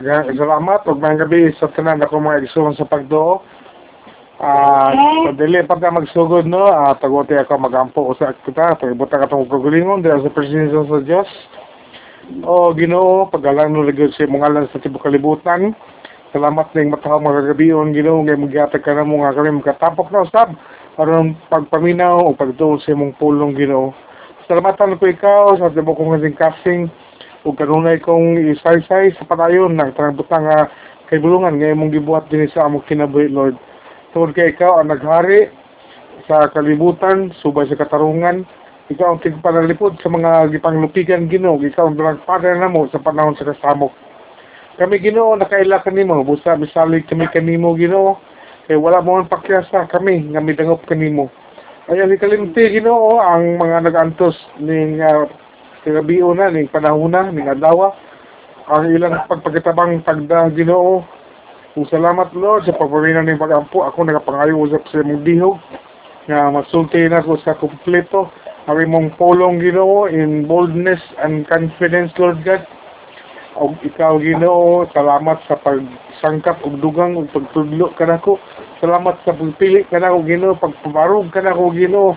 Salamat 0.00 0.80
ug 0.88 0.96
mga 0.96 1.28
gabi 1.28 1.52
sa 1.60 1.68
tanan 1.76 2.00
ako 2.00 2.24
mga 2.24 2.48
igsoon 2.48 2.72
sa 2.72 2.88
pagduo. 2.88 3.44
Ah, 4.40 4.96
uh, 4.96 5.28
dili 5.36 5.60
pa 5.68 5.76
ta 5.76 5.92
magsugod 5.92 6.48
no, 6.48 6.72
ah 6.72 6.96
tagote 6.96 7.36
ako 7.36 7.60
magampo 7.60 8.08
usa 8.08 8.32
kita, 8.32 8.80
pagibuta 8.80 9.20
ka 9.20 9.28
tong 9.28 9.44
kagalingon 9.44 10.00
dira 10.00 10.16
sa 10.24 10.32
presensya 10.32 10.88
sa 10.88 11.04
Dios. 11.04 11.28
O 12.48 12.72
Ginoo, 12.72 13.28
pagalang 13.28 13.76
no 13.76 13.84
ligod 13.84 14.16
sa 14.16 14.24
imong 14.24 14.40
ngalan 14.40 14.72
sa 14.72 14.80
tibuok 14.80 15.04
kalibutan. 15.04 15.76
Salamat 16.32 16.72
ning 16.72 16.96
matahong 16.96 17.28
mga 17.28 17.52
gabion 17.52 17.92
Ginoo 17.92 18.24
nga 18.24 18.40
magihatag 18.40 18.80
ka 18.80 18.96
namo 18.96 19.20
nga 19.20 19.36
kami 19.36 19.60
makatapok 19.60 20.08
na 20.08 20.24
usab 20.24 20.56
aron 20.96 21.36
pagpaminaw 21.52 22.24
o 22.24 22.32
pagtuon 22.32 22.80
sa 22.80 22.96
imong 22.96 23.20
pulong 23.20 23.52
Ginoo. 23.52 23.92
Salamatan 24.48 24.96
ko 24.96 25.04
ikaw 25.12 25.60
sa 25.60 25.68
tibuok 25.68 26.00
kong 26.00 26.24
kasing 26.40 26.88
ug 27.44 27.56
kanunay 27.56 27.96
kong 28.04 28.36
isaysay 28.52 29.16
sa 29.16 29.24
padayon 29.24 29.72
ng 29.72 29.96
tanang 29.96 30.20
nga 30.20 30.68
kay 31.08 31.16
bulungan 31.16 31.56
nga 31.56 31.72
imong 31.72 31.90
gibuhat 31.90 32.28
dinhi 32.28 32.52
sa 32.52 32.68
among 32.68 32.84
kinabuhi 32.84 33.32
Lord. 33.32 33.56
Tungod 34.12 34.36
kay 34.36 34.52
ikaw 34.52 34.78
ang 34.78 34.92
naghari 34.92 35.48
sa 36.28 36.52
kalibutan, 36.52 37.32
subay 37.40 37.66
sa 37.66 37.80
katarungan, 37.80 38.44
ikaw 38.90 39.14
ang 39.14 39.22
tigpanalipod 39.22 39.98
sa 40.02 40.10
mga 40.10 40.50
gipanglupigan 40.50 41.30
Ginoo, 41.30 41.62
ikaw 41.62 41.90
ang 41.90 41.98
nagpada 41.98 42.54
namo 42.58 42.90
sa 42.90 42.98
panahon 42.98 43.38
sa 43.38 43.46
kasamok. 43.46 43.94
Kami 44.76 44.98
Ginoo 44.98 45.38
nakaila 45.38 45.82
kanimo, 45.82 46.20
busa 46.26 46.58
misalig 46.58 47.06
kami 47.06 47.30
kanimo 47.30 47.72
Ginoo. 47.78 48.18
Kay 48.66 48.78
wala 48.78 49.02
mo 49.02 49.18
ang 49.18 49.30
pakyasa 49.30 49.90
kami 49.90 50.30
nga 50.30 50.42
midangop 50.42 50.82
kanimo. 50.86 51.30
Ayaw 51.90 52.06
ni 52.06 52.18
kalimti 52.18 52.70
Ginoo 52.70 53.18
ang 53.18 53.58
mga 53.58 53.90
nagantos 53.90 54.38
ning 54.62 55.02
uh, 55.02 55.26
kagabion 55.84 56.36
na 56.36 56.52
ning 56.52 56.68
panahon 56.68 57.12
na 57.12 57.28
ning 57.28 57.48
adlaw 57.48 57.92
ang 58.70 58.86
ilang 58.94 59.26
pagpagatabang 59.26 60.06
tagda 60.06 60.46
Ginoo. 60.54 61.02
Kung 61.74 61.86
salamat 61.90 62.30
Lord 62.38 62.66
sa 62.66 62.78
pagpamina 62.78 63.22
ning 63.26 63.38
pagampo 63.38 63.82
ako 63.82 64.06
nagapangayo 64.06 64.58
usap 64.62 64.86
sa 64.90 65.02
imong 65.02 65.26
dihog 65.26 65.58
nga 66.30 66.54
masulti 66.54 67.02
na 67.10 67.24
ko 67.24 67.34
sa 67.42 67.58
kumpleto. 67.58 68.30
Ang 68.70 68.86
imong 68.86 69.08
pulong 69.18 69.58
Ginoo 69.58 70.06
in 70.06 70.46
boldness 70.46 71.02
and 71.18 71.50
confidence 71.50 72.14
Lord 72.14 72.46
God. 72.46 72.62
Og 73.58 73.74
ikaw 73.82 74.22
Ginoo 74.22 74.86
salamat 74.94 75.42
sa 75.50 75.58
pagsangkap 75.58 76.62
og 76.62 76.78
dugang 76.78 77.18
ug 77.18 77.26
pagtudlo 77.34 77.90
kanako 77.98 78.38
salamat 78.78 79.18
sa 79.26 79.34
pagpili 79.34 79.82
kanako 79.90 80.22
Ginoo 80.22 80.54
pagpabarog 80.62 81.34
kanako 81.34 81.74
Ginoo 81.74 82.14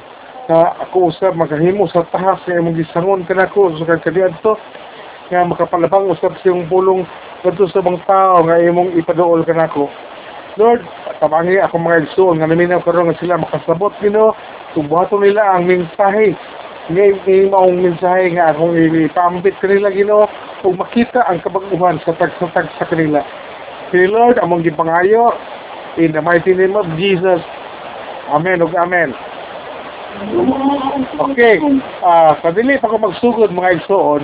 na 0.49 0.75
ako 0.83 1.11
usab 1.11 1.39
makahimo 1.39 1.87
sa 1.87 2.03
tahas 2.11 2.43
nga 2.43 2.59
imong 2.59 2.75
gisangon 2.75 3.23
kanako 3.23 3.71
sa 3.79 3.95
kadiadto. 3.99 4.59
Nga 5.31 5.47
makapalabang 5.47 6.11
usab 6.11 6.35
sa 6.39 6.51
imong 6.51 6.67
pulong 6.67 7.01
kadto 7.43 7.67
sa 7.71 7.79
bang 7.79 7.99
tao 8.03 8.43
nga 8.43 8.59
imong 8.59 8.95
ipaduol 8.99 9.43
kanako 9.47 9.87
Lord 10.53 10.85
tabangi 11.17 11.57
ako 11.57 11.81
mga 11.81 12.05
igsoon 12.05 12.37
nga 12.37 12.45
naminaw 12.45 12.85
karon 12.85 13.09
nga 13.09 13.17
sila 13.17 13.41
makasabot 13.41 13.89
Ginoo 13.97 14.37
ug 14.77 14.85
buhaton 14.85 15.25
nila 15.25 15.57
ang 15.57 15.65
mensahe. 15.65 16.37
Nga 16.93 17.03
imong 17.25 17.81
mensahe 17.81 18.29
nga 18.37 18.53
akong 18.53 18.77
ipaambit 18.77 19.57
kanila 19.57 19.89
Ginoo 19.89 20.29
ug 20.61 20.75
makita 20.77 21.25
ang 21.25 21.41
kabaguhan 21.41 21.97
sa 22.05 22.13
tagsatag 22.13 22.69
sa 22.77 22.85
kanila. 22.85 23.25
Kay 23.89 24.05
Lord 24.11 24.37
among 24.45 24.61
gipangayo 24.61 25.33
in 25.97 26.13
the 26.13 26.21
mighty 26.21 26.53
name 26.53 26.77
of 26.77 26.85
Jesus. 26.99 27.41
Amen 28.29 28.61
ug 28.61 28.77
Amen 28.77 29.32
Okay. 31.33 31.57
Ah, 32.05 32.31
uh, 32.31 32.31
kadili 32.45 32.77
pa 32.77 32.91
ko 32.91 33.01
magsugod 33.01 33.49
mga 33.49 33.81
igsoon. 33.81 34.21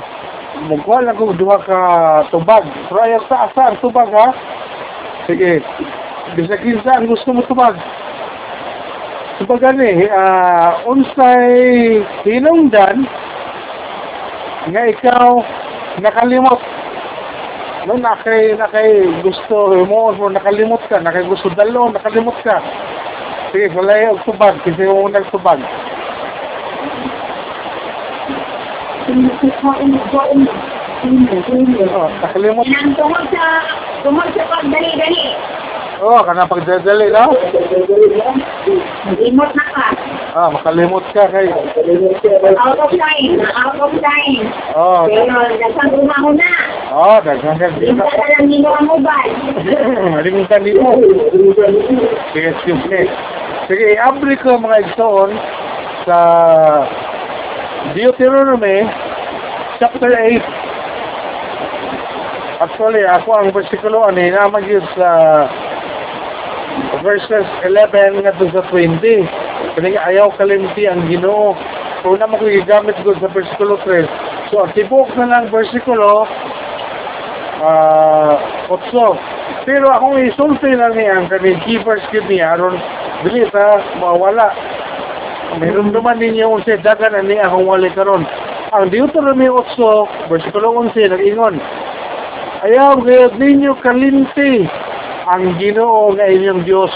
Mugwa 0.70 1.02
lang 1.02 1.18
ko 1.18 1.34
duha 1.34 1.58
ka 1.66 1.80
tubag. 2.30 2.66
Pero 2.90 3.26
sa 3.26 3.50
asa 3.50 3.74
ang 3.74 3.82
tubag 3.82 4.10
ha. 4.14 4.30
Sige. 5.26 5.66
Bisa 6.38 6.62
kinsa 6.62 7.02
ang 7.02 7.10
gusto 7.10 7.34
mo 7.34 7.42
tubag. 7.50 7.74
Tubag 9.42 9.64
gani, 9.66 10.06
ah, 10.12 10.84
uh, 10.84 10.92
unsay 10.94 12.04
hinungdan 12.28 13.08
nga 14.70 14.84
ikaw 14.86 15.42
nakalimot 16.04 16.62
no 17.88 17.96
nakay 17.96 18.54
nakay 18.60 19.08
gusto 19.24 19.74
mo 19.88 20.12
nakalimot 20.30 20.84
ka 20.92 21.00
nakay 21.00 21.24
gusto 21.26 21.50
dalo 21.56 21.90
nakalimot 21.90 22.36
ka 22.44 22.60
sige 23.52 23.68
walay 23.76 24.08
og 24.10 24.20
tubag 24.26 24.56
kasi 24.64 24.84
mo 24.86 25.10
nagtubag 25.10 25.60
Oh, 31.00 32.10
nakalimot. 32.22 32.68
Yan, 32.68 32.94
tungod 32.94 33.26
sa, 33.34 33.44
tungod 34.06 34.28
sa 34.36 34.44
pagdali-dali. 34.52 35.26
Oh, 36.00 36.24
kana 36.24 36.48
pagdadali, 36.48 37.12
no? 37.12 37.36
Mag-imot 39.04 39.52
na 39.52 39.66
ka. 39.76 39.88
Ah, 40.32 40.48
makalimot 40.48 41.04
ka 41.12 41.28
kay. 41.28 41.52
Out 41.52 42.80
of 42.80 42.92
time, 42.96 43.36
out 43.44 43.80
of 43.84 43.92
time. 44.00 44.44
Oh, 44.80 45.04
Pero, 45.12 45.36
dagang 45.60 45.92
umaho 46.00 46.32
na. 46.32 46.52
oh, 46.96 47.20
daghan 47.20 47.60
ka 47.60 47.68
Hindi 47.76 47.92
ka 48.00 48.26
lang 48.32 48.48
nilo 48.48 48.72
ang 48.80 48.88
mobile. 48.88 49.34
Malimutan 50.16 50.64
dito. 50.64 50.88
Sige, 52.32 52.48
excuse 52.56 52.84
me. 52.88 53.04
Sige, 53.70 53.94
i-abri 53.94 54.34
ko 54.42 54.58
mga 54.58 54.82
igsoon 54.82 55.30
sa 56.10 56.18
Deuteronomy 57.94 58.82
chapter 59.78 60.10
8. 60.10 60.42
Actually, 62.66 63.06
ako 63.06 63.30
ang 63.30 63.54
versikulo 63.54 64.10
ano, 64.10 64.26
naman 64.26 64.66
yun 64.66 64.82
sa 64.98 65.10
verses 67.06 67.46
11 67.62 68.26
nga 68.26 68.34
sa 68.42 68.66
20. 68.74 69.78
Kaya 69.78 70.02
ayaw 70.02 70.34
kalimti 70.34 70.90
ang 70.90 71.06
ginoo. 71.06 71.54
Kung 72.02 72.18
naman 72.18 72.42
ko 72.42 72.50
ko 73.06 73.22
sa 73.22 73.30
versikulo 73.30 73.78
3. 73.86 74.50
So, 74.50 74.66
tibok 74.74 75.14
na 75.14 75.30
lang 75.30 75.54
versikulo, 75.54 76.26
ah, 77.62 78.34
8. 78.66 79.14
Pero 79.70 79.94
akong 79.94 80.26
isulti 80.26 80.74
lang 80.74 80.98
niya 80.98 81.22
ang 81.22 81.30
kaning 81.30 81.62
key 81.70 81.78
verse 81.86 82.02
niya, 82.10 82.58
aron 82.58 82.82
dili 83.26 83.44
sa 83.52 83.82
mawala. 84.00 84.54
Meron 85.60 85.92
naman 85.92 86.22
ninyo 86.22 86.46
kung 86.46 86.64
siya 86.64 86.80
dagan 86.80 87.16
na 87.18 87.26
niya 87.26 87.50
akong 87.50 87.66
wali 87.66 87.90
karon. 87.92 88.24
Ang 88.70 88.94
Deuteronomy 88.94 89.50
8, 89.50 90.30
versikulo 90.30 90.86
11, 90.94 91.10
nag-ingon, 91.10 91.58
Ayaw 92.60 93.00
gayod 93.08 93.40
ninyo 93.40 93.72
kalimti 93.80 94.68
ang 95.32 95.56
ginoo 95.56 96.12
nga 96.12 96.28
inyong 96.28 96.68
Diyos. 96.68 96.92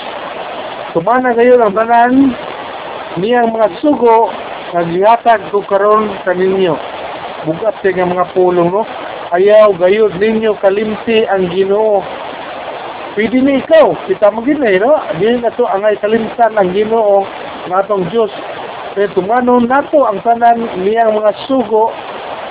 Sumana 0.91 1.31
kayo 1.31 1.55
ang 1.63 1.71
tanan 1.71 2.35
niyang 3.15 3.55
mga 3.55 3.79
sugo 3.79 4.27
nga 4.75 4.83
gihatag 4.83 5.39
ko 5.55 5.63
karon 5.63 6.19
kaninyo. 6.27 6.75
Bugat 7.47 7.79
nga 7.79 8.03
mga 8.03 8.35
pulong 8.35 8.75
no. 8.75 8.83
Ayaw 9.31 9.71
gayod 9.79 10.19
ninyo 10.19 10.59
kalimti 10.59 11.23
ang 11.31 11.47
ginoo. 11.47 12.03
Pwede 13.13 13.45
ni 13.45 13.61
ikaw, 13.61 13.93
kita 14.09 14.33
mo 14.33 14.41
gina 14.41 14.73
no? 14.81 14.97
Di 15.21 15.37
na 15.37 15.53
to 15.53 15.69
ang 15.69 15.85
ay 15.85 16.01
kalimtan 16.01 16.57
ang 16.57 16.73
ginoo 16.73 17.21
nga 17.69 17.85
atong 17.85 18.09
Diyos. 18.09 18.33
Pero 18.97 19.13
tumano 19.13 19.61
nato 19.61 20.05
ang 20.09 20.17
tanan 20.25 20.81
niyang 20.81 21.13
mga 21.13 21.33
sugo 21.45 21.93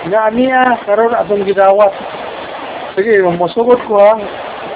nga 0.07 0.31
niya 0.31 0.79
karon 0.87 1.19
atong 1.19 1.43
gidawat. 1.43 1.91
Sige, 2.95 3.27
masugot 3.27 3.83
ko 3.91 3.95
ha. 3.99 4.15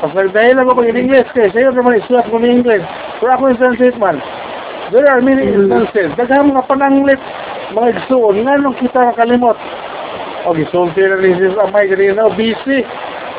Kasi 0.02 0.28
dahil 0.34 0.58
ako 0.58 0.82
pag 0.82 0.90
in-English 0.90 1.30
kay 1.32 1.54
sa'yo 1.54 1.70
naman 1.70 2.02
isulat 2.02 2.26
ko 2.28 2.36
ni 2.42 2.50
English. 2.50 2.84
Pero 3.22 3.30
ako 3.32 3.42
yung 3.54 3.60
translate 3.62 3.98
man. 4.02 4.18
There 4.90 5.06
are 5.06 5.22
many 5.22 5.50
instances. 5.50 6.14
Daghang 6.14 6.54
mga 6.54 6.66
pananglit, 6.70 7.18
mga 7.74 7.88
igsuon, 7.94 8.46
nga 8.46 8.54
nung 8.58 8.78
kita 8.78 9.14
makalimot. 9.14 9.58
O, 10.46 10.54
gisulti 10.54 11.02
na 11.02 11.18
ni 11.18 11.34
Jesus 11.34 11.58
Amay, 11.58 11.90
ganyan 11.90 12.22
na, 12.22 12.30
busy. 12.30 12.86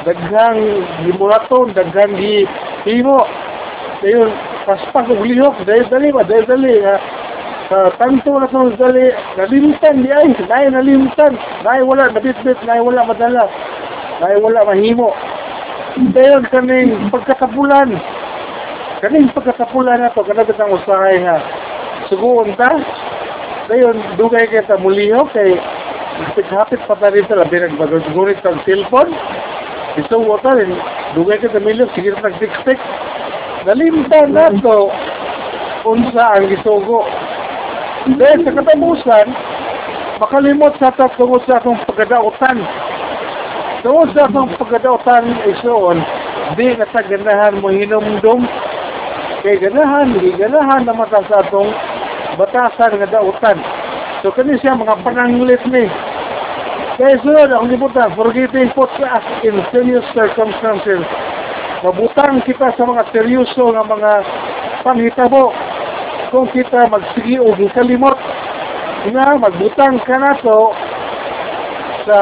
Daghang 0.07 0.88
gimuraton, 1.03 1.75
daghang 1.75 2.15
gihimo. 2.15 3.27
Ngayon, 4.00 4.31
paspas 4.63 5.04
og 5.12 5.19
lihok, 5.19 5.68
dahil 5.68 5.83
dali 5.92 6.15
ba, 6.15 6.24
dahil 6.24 6.48
dali. 6.48 6.80
Ha? 6.80 6.95
Sa 7.68 7.92
tanto 8.00 8.39
na 8.39 8.48
sa 8.48 8.71
dali, 8.88 9.12
nalimtan 9.36 10.07
di 10.07 10.07
ay, 10.07 10.31
naay 10.31 10.71
nalimtan. 10.71 11.36
Naay 11.68 11.83
wala, 11.83 12.07
nabitbit, 12.15 12.56
naay 12.63 12.80
wala 12.80 13.04
madala. 13.04 13.51
Naay 14.24 14.39
wala 14.39 14.63
mahimo. 14.63 15.12
Dayon 16.15 16.48
kaning 16.56 17.12
pagkakapulan. 17.12 18.00
Kaning 19.03 19.27
pagkakapulan 19.36 20.07
na 20.07 20.15
to, 20.15 20.24
kanagad 20.24 20.56
ang 20.56 20.71
usahay 20.71 21.19
nga. 21.19 21.44
Suguon 22.07 22.56
ta. 22.56 22.71
Dayon, 23.68 24.00
dugay 24.15 24.48
kay 24.48 24.63
ta 24.71 24.80
muliho 24.80 25.27
kay 25.36 25.60
hapit 26.50 26.81
pa 26.88 26.95
ta 26.95 27.13
rin 27.13 27.25
sa 27.30 27.38
labi 27.38 27.60
nagbagurit 27.62 28.39
ang 28.45 28.63
cellphone. 28.63 29.12
Ito 29.97 30.21
mo 30.21 30.38
ta 30.45 30.53
rin, 30.53 30.69
dugay 31.17 31.41
kay 31.41 31.49
ta 31.49 31.57
milyo, 31.57 31.89
sige 31.97 32.13
na 32.13 32.29
nag-tik-tik. 32.29 32.77
Nalimtan 33.65 34.38
na 34.38 34.53
to, 34.61 34.94
unsa 35.89 36.38
ang 36.38 36.45
gisugo. 36.53 37.01
Dahil 38.15 38.45
sa 38.45 38.55
katapusan, 38.55 39.27
makalimot 40.21 40.77
sa 40.77 40.94
ta 40.94 41.09
tungod 41.17 41.41
sa 41.49 41.57
akong 41.57 41.81
pagkadautan. 41.89 42.61
Tungod 43.81 44.13
sa 44.13 44.29
itong 44.29 44.53
pagkadautan 44.61 45.25
isuon, 45.49 45.97
di 46.53 46.77
na 46.77 46.85
sa 46.93 47.01
ganahan 47.01 47.57
mo 47.57 47.73
hinumdum. 47.73 48.45
Kay 49.41 49.57
ganahan, 49.61 50.13
di 50.17 50.29
ganahan 50.38 50.85
na 50.85 50.93
mata 50.93 51.25
sa 51.25 51.41
itong 51.41 51.73
batasan 52.38 53.01
nga 53.01 53.09
dautan. 53.09 53.57
So 54.21 54.29
kani 54.29 54.61
siya 54.61 54.77
mga 54.77 55.01
pananglit 55.01 55.61
ni. 55.69 55.89
Sunod, 56.97 57.53
ang 57.53 57.69
libutan, 57.69 58.09
forgetting 58.17 58.73
put 58.73 58.89
us 58.97 59.25
in 59.45 59.53
serious 59.69 60.01
circumstances. 60.17 61.05
Mabutang 61.85 62.41
kita 62.41 62.73
sa 62.73 62.83
mga 62.89 63.13
seryoso 63.13 63.69
nga 63.69 63.85
mga 63.85 64.11
panghitabo. 64.81 65.53
Kung 66.33 66.49
kita 66.49 66.89
magsigi 66.89 67.38
o 67.38 67.53
kalimot, 67.53 68.17
nga 69.13 69.38
magbutang 69.38 70.01
ka 70.09 70.17
na 70.17 70.41
to 70.41 70.73
sa 72.09 72.17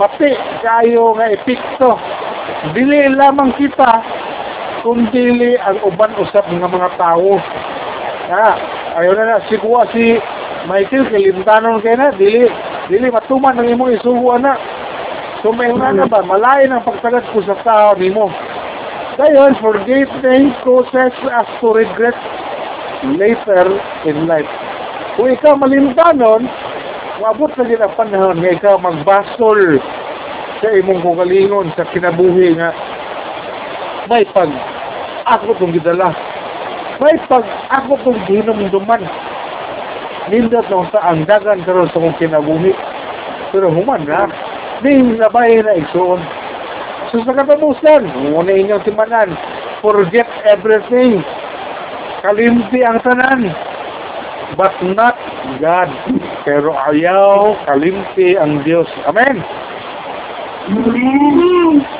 bati 0.00 0.32
kayo 0.64 1.12
nga 1.20 1.28
epikto. 1.28 2.00
Dili 2.72 3.12
lamang 3.12 3.52
kita 3.60 3.92
kung 4.80 5.04
dili 5.12 5.52
ang 5.60 5.84
uban 5.84 6.16
usap 6.16 6.48
ng 6.48 6.64
mga 6.64 6.88
tao. 6.96 7.36
Ha, 8.32 8.48
ayaw 9.04 9.12
na 9.20 9.36
na 9.36 9.44
sigwa 9.52 9.84
si 9.92 10.16
Michael 10.64 11.12
kalimtanon 11.12 11.84
kay 11.84 11.92
na 11.92 12.08
dili 12.16 12.71
dili 12.92 13.08
matuman 13.08 13.56
ang 13.56 13.72
imong 13.72 13.96
isugo 13.96 14.36
na. 14.36 14.52
So 15.40 15.48
may 15.48 15.72
na 15.72 16.04
ba 16.04 16.20
malain 16.20 16.68
ang 16.68 16.84
pagsagat 16.84 17.24
ko 17.32 17.40
sa 17.48 17.56
tao 17.64 17.96
nimo. 17.96 18.28
Dayon 19.16 19.56
forget 19.64 20.12
things 20.20 20.52
causes 20.60 21.16
us 21.32 21.48
to 21.64 21.72
regret 21.72 22.16
later 23.16 23.72
in 24.04 24.28
life. 24.28 24.48
Kung 25.16 25.32
ikaw 25.32 25.56
malimtanon, 25.56 26.44
maabot 27.20 27.48
na 27.56 27.64
din 27.64 27.80
ang 27.80 27.96
panahon 27.96 28.44
nga 28.44 28.52
ikaw 28.60 28.76
magbasol 28.76 29.80
sa 30.60 30.68
imong 30.76 31.00
kugalingon 31.00 31.72
sa 31.74 31.88
kinabuhi 31.96 32.56
nga 32.60 32.76
may 34.12 34.28
pag 34.36 34.52
ako 35.24 35.56
tong 35.56 35.72
gidala. 35.72 36.12
May 37.00 37.16
pag 37.26 37.44
ako 37.72 37.96
tong 38.04 38.20
hinumduman. 38.28 39.00
Nindot 40.32 40.64
lang 40.72 40.88
sa 40.88 41.12
ang 41.12 41.28
dagan 41.28 41.60
karon 41.68 41.92
sa 41.92 42.00
kong 42.00 42.16
kinabuhi. 42.16 42.72
Pero 43.52 43.68
human 43.68 44.08
na, 44.08 44.32
ning 44.80 45.20
nabay 45.20 45.60
na 45.60 45.76
igsoon. 45.76 46.24
So 47.12 47.20
sa 47.28 47.36
katapusan, 47.36 48.32
muna 48.32 48.48
inyong 48.48 48.80
timanan, 48.88 49.36
forget 49.84 50.24
everything. 50.48 51.20
Kalimti 52.24 52.80
ang 52.80 53.04
tanan 53.04 53.52
but 54.56 54.72
not 54.80 55.20
God. 55.60 55.92
Pero 56.48 56.72
ayaw 56.72 57.60
kalimti 57.68 58.40
ang 58.40 58.64
Diyos. 58.64 58.88
Amen? 59.04 59.44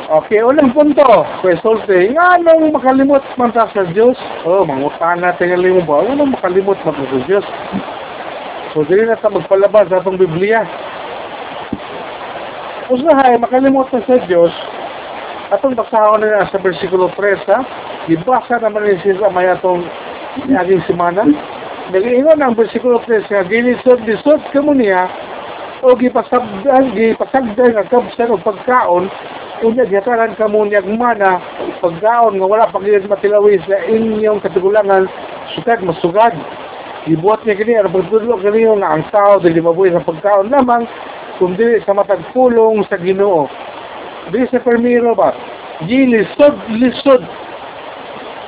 Okay, 0.09 0.41
unang 0.41 0.73
punto. 0.73 1.27
Resulte, 1.45 2.15
nga 2.15 2.39
nung 2.41 2.73
makalimot 2.73 3.21
man 3.35 3.53
sa 3.53 3.69
Diyos, 3.93 4.17
oh, 4.47 4.63
mangutan 4.63 5.21
natin 5.21 5.53
ang 5.53 5.63
limo 5.67 5.83
ba? 5.85 6.07
Ano 6.07 6.31
makalimot 6.33 6.79
man 6.87 6.95
sa 6.97 7.21
Diyos? 7.29 7.45
So, 8.73 8.89
dili 8.89 9.05
na 9.05 9.21
ta 9.21 9.29
magpalabas 9.29 9.93
sa 9.93 10.01
atong 10.01 10.17
Biblia. 10.17 10.65
Usahay, 12.89 13.37
makalimot 13.37 13.93
na 13.93 14.01
sa 14.09 14.17
Diyos, 14.25 14.49
atong 15.53 15.77
basahon 15.77 16.25
na 16.25 16.49
sa 16.49 16.57
versikulo 16.57 17.13
3, 17.13 17.53
ha? 17.53 17.61
Ibasa 18.09 18.65
naman 18.65 18.89
ni 18.89 18.97
Sis 19.05 19.21
Amay 19.21 19.53
atong 19.53 19.85
naging 20.49 20.81
simana. 20.89 21.21
Nag-iingon 21.93 22.41
ang 22.41 22.57
versikulo 22.57 22.97
3 23.05 23.29
nga, 23.29 23.45
ginisod-lisod 23.45 24.41
ka 24.57 24.65
mo 24.65 24.73
niya, 24.73 25.05
o 25.85 25.93
gipasagdan, 25.93 26.97
gipasagdan 26.97 27.77
nga 27.77 27.85
kabsan 27.93 28.33
o 28.33 28.41
pagkaon, 28.41 29.13
unya 29.69 29.85
gihataran 29.85 30.33
ka 30.41 30.49
mo 30.49 30.65
niyag 30.65 30.89
mana, 30.89 31.45
pagkaon 31.85 32.41
nga 32.41 32.49
wala 32.49 32.73
pagkiyad 32.73 33.05
matilawis 33.05 33.61
sa 33.69 33.85
inyong 33.85 34.41
katigulangan, 34.41 35.13
sugad 35.53 35.85
masugad. 35.85 36.33
Gibuhat 37.03 37.43
niya 37.43 37.59
kini, 37.59 37.75
ang 37.79 37.91
pagtudlo 37.91 38.39
kini 38.39 38.63
nga 38.67 38.95
ang 38.95 39.05
tao, 39.11 39.43
dili 39.43 39.59
mabuhay 39.59 39.91
sa 39.91 40.07
pagkaon 40.07 40.55
lamang, 40.55 40.87
kung 41.43 41.59
dili 41.59 41.83
sa 41.83 41.99
matagpulong 41.99 42.87
sa 42.87 43.01
ginoo. 43.01 43.51
Dili 44.31 44.47
sa 44.51 44.63
permiro 44.63 45.19
ba? 45.19 45.35
Gilisod, 45.89 46.55
lisod. 46.79 47.23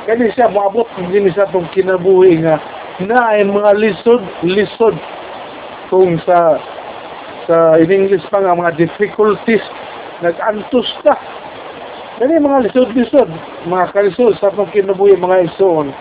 Kani 0.06 0.30
siya, 0.36 0.52
maabot 0.54 0.86
kung 0.94 1.10
gini 1.10 1.34
sa 1.34 1.50
itong 1.50 1.66
kinabuhi 1.74 2.46
nga, 2.46 2.62
na 3.02 3.34
ay 3.34 3.42
mga 3.42 3.74
lisod, 3.74 4.22
lisod. 4.46 4.94
Kung 5.90 6.22
sa 6.22 6.62
sa 7.44 7.76
in 7.76 7.92
English 7.92 8.24
pa 8.32 8.40
nga 8.40 8.56
mga 8.56 8.76
difficulties 8.80 9.64
nag-antos 10.24 10.88
ka 11.04 11.14
Kani 12.20 12.40
mga 12.40 12.70
lisod-lisod 12.70 13.28
mga 13.68 13.92
kalisod 13.92 14.32
sa 14.40 14.48
itong 14.48 14.72
kinabuhi 14.72 15.18
mga 15.18 15.52
isoon 15.52 15.92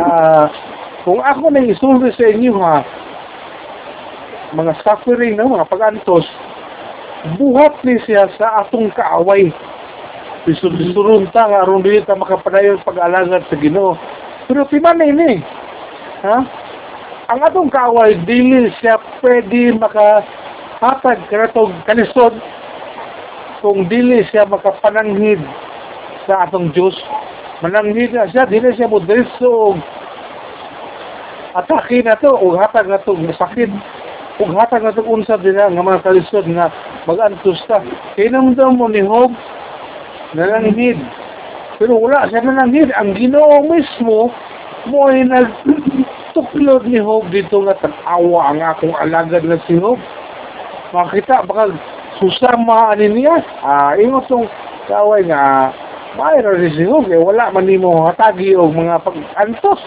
ah 0.00 0.48
kung 1.08 1.24
ako 1.24 1.48
na 1.48 1.64
isulri 1.64 2.12
sa 2.12 2.28
inyo 2.28 2.52
ha 2.60 2.84
mga 4.52 4.76
suffering 4.84 5.40
no, 5.40 5.56
mga 5.56 5.72
pag-antos 5.72 6.28
buhat 7.40 7.80
ni 7.80 7.96
siya 8.04 8.28
sa 8.36 8.60
atong 8.60 8.92
kaaway. 8.92 9.48
Lisod-lisodon 10.44 11.32
ta 11.32 11.48
nga 11.48 11.64
aron 11.64 11.80
dili 11.80 12.04
ta 12.04 12.12
makapadayon 12.12 12.84
pag-alagad 12.84 13.40
sa 13.48 13.56
Ginoo. 13.56 13.96
Pero 14.52 14.68
timan 14.68 15.00
ini 15.00 15.40
ha 16.28 16.44
ang 17.32 17.40
atong 17.40 17.72
kaaway 17.72 18.12
dili 18.28 18.68
siya 18.76 19.00
pwede 19.24 19.80
makahatag 19.80 21.24
kanatong 21.32 21.72
kalisod 21.88 22.36
kung 23.64 23.88
dili 23.88 24.28
siya 24.28 24.44
makapananghid 24.44 25.40
sa 26.28 26.44
atong 26.44 26.68
Diyos. 26.76 27.00
Mananghid 27.64 28.12
na 28.12 28.28
siya 28.28 28.44
dili 28.44 28.76
siya 28.76 28.92
mo 28.92 29.00
atake 31.58 32.02
na 32.06 32.14
to 32.18 32.30
o 32.30 32.54
hatag 32.54 32.86
na 32.86 33.02
to 33.02 33.14
sakit 33.34 33.70
o 34.38 34.44
hatag 34.54 34.86
na 34.86 34.94
to 34.94 35.02
unsa 35.02 35.36
din 35.42 35.58
nga 35.58 35.70
mga 35.70 36.04
kalisod 36.06 36.46
nga 36.54 36.70
mag-antos 37.04 37.58
ta 37.66 37.82
kinamdam 38.14 38.78
mo 38.78 38.86
ni 38.86 39.02
Hob 39.02 39.34
nananghid 40.38 40.98
pero 41.82 41.98
wala 41.98 42.30
siya 42.30 42.46
nananghid 42.46 42.94
ang 42.94 43.18
ginoo 43.18 43.66
mismo 43.66 44.30
mo 44.86 45.10
ay 45.10 45.26
nag 45.26 45.50
tuklod 46.38 46.86
ni 46.86 47.02
Hob 47.02 47.26
dito 47.34 47.58
nga 47.66 47.74
tag-awa 47.82 48.54
ang 48.54 48.60
akong 48.62 48.94
alagad 48.94 49.42
na 49.42 49.58
si 49.66 49.74
Hob. 49.74 49.98
Makita, 50.94 51.44
baka 51.44 51.74
susama 52.22 52.94
ani 52.94 53.10
niya. 53.10 53.42
Ah, 53.60 53.98
ingot 53.98 54.30
tong 54.30 54.46
kaway 54.86 55.26
nga 55.26 55.74
mayroon 56.14 56.70
si 56.72 56.86
Hob. 56.86 57.10
Eh, 57.10 57.18
wala 57.18 57.50
man 57.50 57.66
ni 57.66 57.74
mo 57.74 58.06
hatagi 58.06 58.54
o 58.54 58.70
mga 58.70 59.02
pag-antos. 59.02 59.82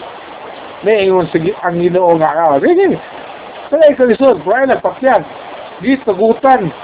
May 0.82 1.06
ingon 1.06 1.30
sige 1.30 1.54
ang 1.62 1.78
ginoo 1.78 2.18
nga 2.18 2.34
ka. 2.34 2.58
Sige, 2.58 2.98
kaya 3.70 3.92
ikaw 3.94 4.06
isod, 4.10 4.42
kaya 4.42 4.66
nagpakyan. 4.66 5.22
Di 5.78 5.96
tagutan. 6.02 6.74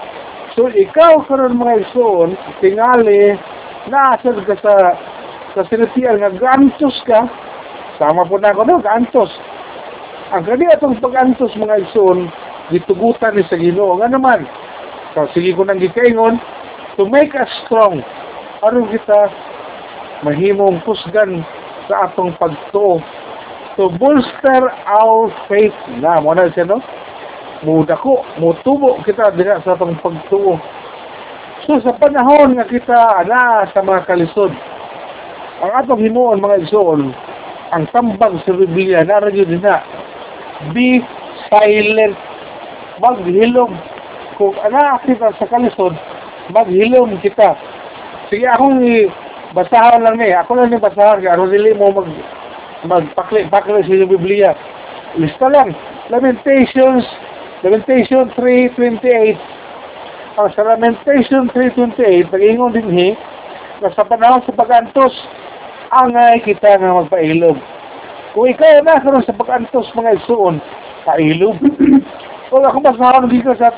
So, 0.54 0.70
ikaw 0.70 1.26
karon 1.26 1.58
mga 1.58 1.86
ison, 1.86 2.38
tingali, 2.62 3.36
naasad 3.90 4.38
ka 4.46 4.54
sa 4.62 4.74
sa 5.58 5.62
sinutian 5.66 6.22
nga 6.22 6.30
gantos 6.30 6.94
ka, 7.02 7.26
sama 7.98 8.22
po 8.28 8.38
na 8.38 8.54
ako 8.54 8.62
no, 8.68 8.78
gantos. 8.78 9.32
Ang 10.30 10.44
kani 10.44 10.70
atong 10.70 11.00
pag-antos 11.02 11.56
mga 11.56 11.88
igsoon, 11.88 12.28
gitugutan 12.68 13.34
ni 13.34 13.42
sa 13.48 13.56
Ginoo 13.56 13.96
nga 13.98 14.12
naman. 14.12 14.44
So 15.16 15.26
sige 15.32 15.56
ko 15.56 15.64
nang 15.64 15.80
gikaingon 15.80 16.36
to 17.00 17.08
make 17.08 17.32
us 17.34 17.48
strong. 17.64 18.04
Aron 18.62 18.92
kita 18.92 19.32
mahimong 20.22 20.84
kusgan 20.84 21.42
sa 21.88 22.12
atong 22.12 22.36
pagtuo 22.36 23.00
to 23.78 23.86
bolster 24.02 24.62
our 24.90 25.30
faith 25.46 25.74
na 26.02 26.18
mo 26.18 26.34
na 26.34 26.50
siya 26.50 26.66
no 26.66 26.82
muda 27.62 27.94
ko 27.94 28.26
mutubo 28.42 28.98
kita 29.06 29.30
diha 29.38 29.62
sa 29.62 29.78
atong 29.78 29.94
pagtuo 30.02 30.58
so 31.62 31.78
sa 31.86 31.94
panahon 31.94 32.58
nga 32.58 32.66
kita 32.66 33.22
ana 33.22 33.70
sa 33.70 33.80
mga 33.86 34.02
kalisod 34.10 34.50
ang 35.62 35.72
atong 35.78 36.02
himuon 36.02 36.42
mga 36.42 36.66
igsoon 36.66 37.14
ang 37.70 37.86
tambag 37.94 38.34
sa 38.42 38.52
Biblia 38.52 39.06
na 39.06 39.22
din 39.30 39.62
na 39.62 39.86
be 40.74 40.98
silent. 41.46 42.16
Maghilom. 42.98 43.72
Kung 44.38 44.54
ana 44.62 44.98
kita 45.06 45.34
sa 45.38 45.46
kalisod, 45.46 45.94
maghilom 46.50 47.18
kita. 47.22 47.54
Sige, 48.30 48.46
akong 48.50 48.82
basahan 49.54 50.02
lang 50.02 50.18
ni. 50.18 50.34
Ako 50.34 50.58
lang 50.58 50.74
ni 50.74 50.78
basahan. 50.82 51.22
Kaya 51.22 51.38
dili 51.46 51.74
mo 51.78 51.94
mag 51.94 52.08
magpakli-pakli 52.86 53.82
sa 53.86 54.06
Biblia. 54.06 54.50
Lista 55.18 55.50
lang. 55.50 55.74
Lamentations, 56.12 57.02
Lamentation 57.66 58.30
3.28. 58.36 60.38
Ang 60.38 60.48
sa 60.54 60.62
Lamentation 60.62 61.50
3.28, 61.50 62.30
pag-ingon 62.30 62.70
din 62.70 62.88
hi, 62.94 63.08
na 63.82 63.90
sa 63.90 64.06
panahon 64.06 64.38
sa 64.46 64.54
pag-antos, 64.54 65.10
angay 65.90 66.38
kita 66.46 66.78
nga 66.78 67.02
magpailog. 67.02 67.58
Kung 68.36 68.46
ikaw 68.46 68.86
na 68.86 69.02
karon 69.02 69.26
sa 69.26 69.34
pag-antos 69.34 69.90
mga 69.98 70.22
isuon, 70.22 70.62
pailog. 71.02 71.58
Kung 72.48 72.64
ako 72.64 72.78
masahon 72.80 73.28
dito 73.28 73.50
sa 73.58 73.74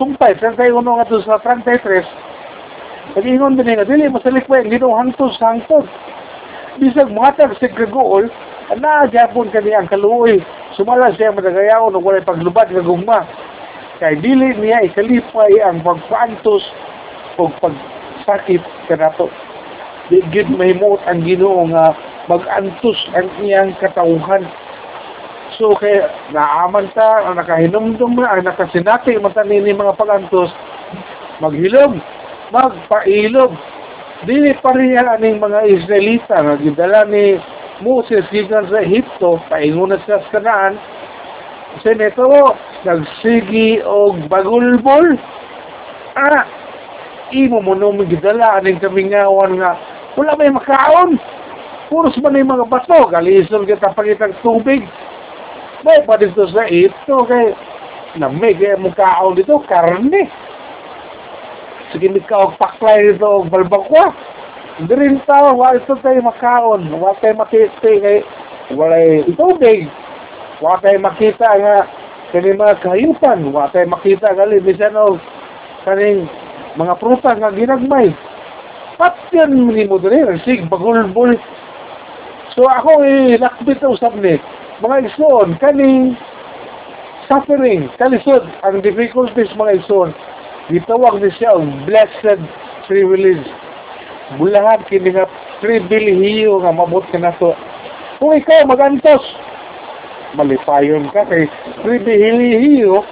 sumpay 0.00 0.34
31 0.40 0.80
nga 0.80 1.06
to 1.06 1.22
sa 1.22 1.38
33 1.44 2.32
Nag-ingon 3.12 3.60
din 3.60 3.76
nga, 3.76 3.84
dili, 3.84 4.08
masalik 4.08 4.48
pa 4.48 4.62
yung 4.62 4.72
ginuhantos 4.72 5.36
hangtod. 5.36 5.84
Bisag 6.80 7.12
matag 7.12 7.52
si 7.60 7.68
Gregol, 7.68 8.32
na 8.80 9.04
gyapon 9.04 9.52
kani 9.52 9.76
ang 9.76 9.90
kaluoy. 9.92 10.40
Sumala 10.72 11.12
siya 11.12 11.34
madagayaon 11.36 11.92
ug 11.92 12.04
walay 12.04 12.24
paglubad 12.24 12.72
nga 12.72 12.80
gugma. 12.80 13.28
Kay 14.00 14.16
dili 14.24 14.56
niya 14.56 14.80
ikalipay 14.88 15.60
ang 15.60 15.84
pagpaantos 15.84 16.64
o 17.36 17.52
pagsakit 17.60 18.64
kanato. 18.88 19.28
Di 20.08 20.24
gid 20.32 20.48
mahimot 20.48 21.04
ang 21.04 21.20
Ginoo 21.20 21.68
nga 21.68 21.92
mag-antos 22.32 22.96
ang 23.12 23.28
iyang 23.44 23.76
katawhan. 23.76 24.48
So 25.60 25.76
kay 25.76 26.00
naaman 26.32 26.88
ta, 26.96 27.28
ang 27.28 27.36
nakahinumdum 27.36 28.16
na, 28.16 28.32
ang 28.32 28.48
nakasinati 28.48 29.20
man 29.20 29.36
ta 29.36 29.44
nini 29.44 29.76
mga 29.76 30.00
pagantos, 30.00 30.48
maghilom, 31.44 32.00
magpailog. 32.48 33.52
Dili 34.22 34.54
pa 34.62 34.70
aning 34.70 35.42
mga 35.42 35.66
Israelita 35.66 36.46
nga 36.46 36.54
gidala 36.54 37.02
ni 37.10 37.34
Moses 37.82 38.22
gikan 38.30 38.70
sa 38.70 38.78
Ehipto, 38.78 39.42
paingon 39.50 39.90
na 39.90 39.98
sa 40.06 40.22
kanaan. 40.30 40.78
Kasi 41.74 41.98
nito, 41.98 42.54
nagsigi 42.86 43.82
og 43.82 44.30
bagulbol. 44.30 45.18
Ah, 46.14 46.46
imo 47.34 47.58
mo 47.58 47.74
nung 47.74 47.98
gidala 48.06 48.62
aning 48.62 48.78
kamingawan 48.78 49.58
nga 49.58 49.74
wala 50.14 50.38
may 50.38 50.54
makaon. 50.54 51.18
Puros 51.90 52.14
man 52.22 52.38
yung 52.38 52.54
mga 52.54 52.70
bato, 52.70 53.10
galisol 53.10 53.66
kita 53.66 53.90
pangitang 53.90 54.38
tubig. 54.46 54.86
May 55.82 55.98
pa 56.06 56.14
dito 56.14 56.46
sa 56.54 56.70
ito 56.70 57.16
kay 57.26 57.58
namig 58.22 58.62
kaya 58.62 58.78
mong 58.78 59.34
dito, 59.34 59.58
karne. 59.66 60.30
May 61.92 62.24
ka 62.24 62.48
og 62.48 62.56
paklay 62.56 63.12
dito 63.12 63.44
og 63.44 63.50
balbakwa. 63.52 64.16
Hindi 64.80 64.96
rin 64.96 65.20
tao, 65.28 65.52
wala 65.60 65.76
ito 65.76 65.92
tayo 66.00 66.24
makaon, 66.24 66.88
wala 66.96 67.12
tayo 67.20 67.36
makita 67.36 67.76
kay 67.84 68.24
wala 68.72 68.96
tubig. 69.36 69.84
Wala 70.64 70.80
tayo 70.80 70.96
makita 71.04 71.44
nga 71.44 71.76
kani 72.32 72.56
mga 72.56 72.80
kahayupan, 72.80 73.52
wala 73.52 73.68
tayo 73.68 73.92
makita 73.92 74.32
gali 74.32 74.64
bisan 74.64 74.96
og 74.96 75.20
kaning 75.84 76.24
mga 76.80 76.96
prutas 76.96 77.36
nga 77.36 77.52
ginagmay. 77.52 78.16
Patyan 78.96 79.52
ni 79.52 79.84
mo 79.84 80.00
diri, 80.00 80.24
sig 80.48 80.64
bagulbol. 80.72 81.36
So 82.56 82.64
ako 82.64 83.04
eh, 83.04 83.36
lakbit 83.36 83.84
na 83.84 83.92
usap 83.92 84.16
ni, 84.16 84.40
mga 84.80 85.12
ison, 85.12 85.60
kaning 85.60 86.16
suffering, 87.28 87.92
kalisod, 88.00 88.44
ang 88.64 88.80
difficulties 88.80 89.52
mga 89.56 89.84
ison, 89.84 90.16
gitawag 90.70 91.18
ni 91.18 91.30
siya 91.34 91.58
ang 91.58 91.82
blessed 91.88 92.38
privilege. 92.86 93.42
Bulahan 94.38 94.86
kini 94.86 95.10
nga 95.10 95.26
pribilehiyo 95.58 96.62
nga 96.62 96.70
mabot 96.70 97.02
ka 97.10 97.18
na 97.18 97.34
to. 97.38 97.50
Kung 98.22 98.38
ikaw 98.38 98.66
magantos, 98.70 99.22
malipayon 100.38 101.10
ka 101.10 101.26
kay 101.26 101.50
pribilehiyo 101.82 103.02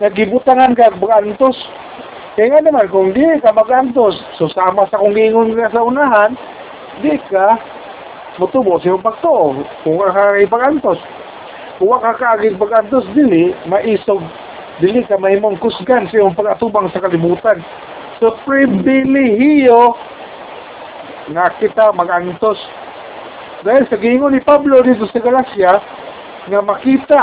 na 0.00 0.08
gibutangan 0.08 0.72
ka 0.72 0.94
magantos. 0.96 1.56
Kaya 2.38 2.54
nga 2.54 2.62
naman, 2.62 2.86
kung 2.94 3.10
di 3.10 3.26
ka 3.42 3.50
magantos, 3.50 4.14
susama 4.38 4.86
sa 4.88 5.02
kung 5.02 5.18
ingon 5.18 5.58
ka 5.58 5.74
sa 5.74 5.82
unahan, 5.82 6.38
di 7.02 7.18
ka 7.28 7.58
mutubo 8.38 8.78
sa 8.78 8.94
iyong 8.94 9.02
pagto. 9.02 9.58
Kung 9.82 9.98
ka 9.98 10.38
ipagantos. 10.38 11.02
Kung 11.82 11.98
ka 11.98 12.14
kaagig 12.14 12.54
pagantos, 12.54 13.06
dili, 13.10 13.50
maisog, 13.66 14.22
dili 14.78 15.02
ka 15.06 15.18
mahimong 15.18 15.58
kusgan 15.58 16.06
sa 16.06 16.14
iyong 16.18 16.38
pag-atubang 16.38 16.86
sa 16.94 17.02
kalibutan. 17.02 17.58
So, 18.22 18.34
pribilehiyo 18.46 19.94
nga 21.34 21.50
kita 21.58 21.94
magantos. 21.94 22.58
Dahil 23.66 23.90
sa 23.90 23.98
gingon 23.98 24.38
ni 24.38 24.42
Pablo 24.42 24.78
dito 24.86 25.06
sa 25.10 25.18
Galacia, 25.18 25.82
nga 26.48 26.60
makita 26.62 27.22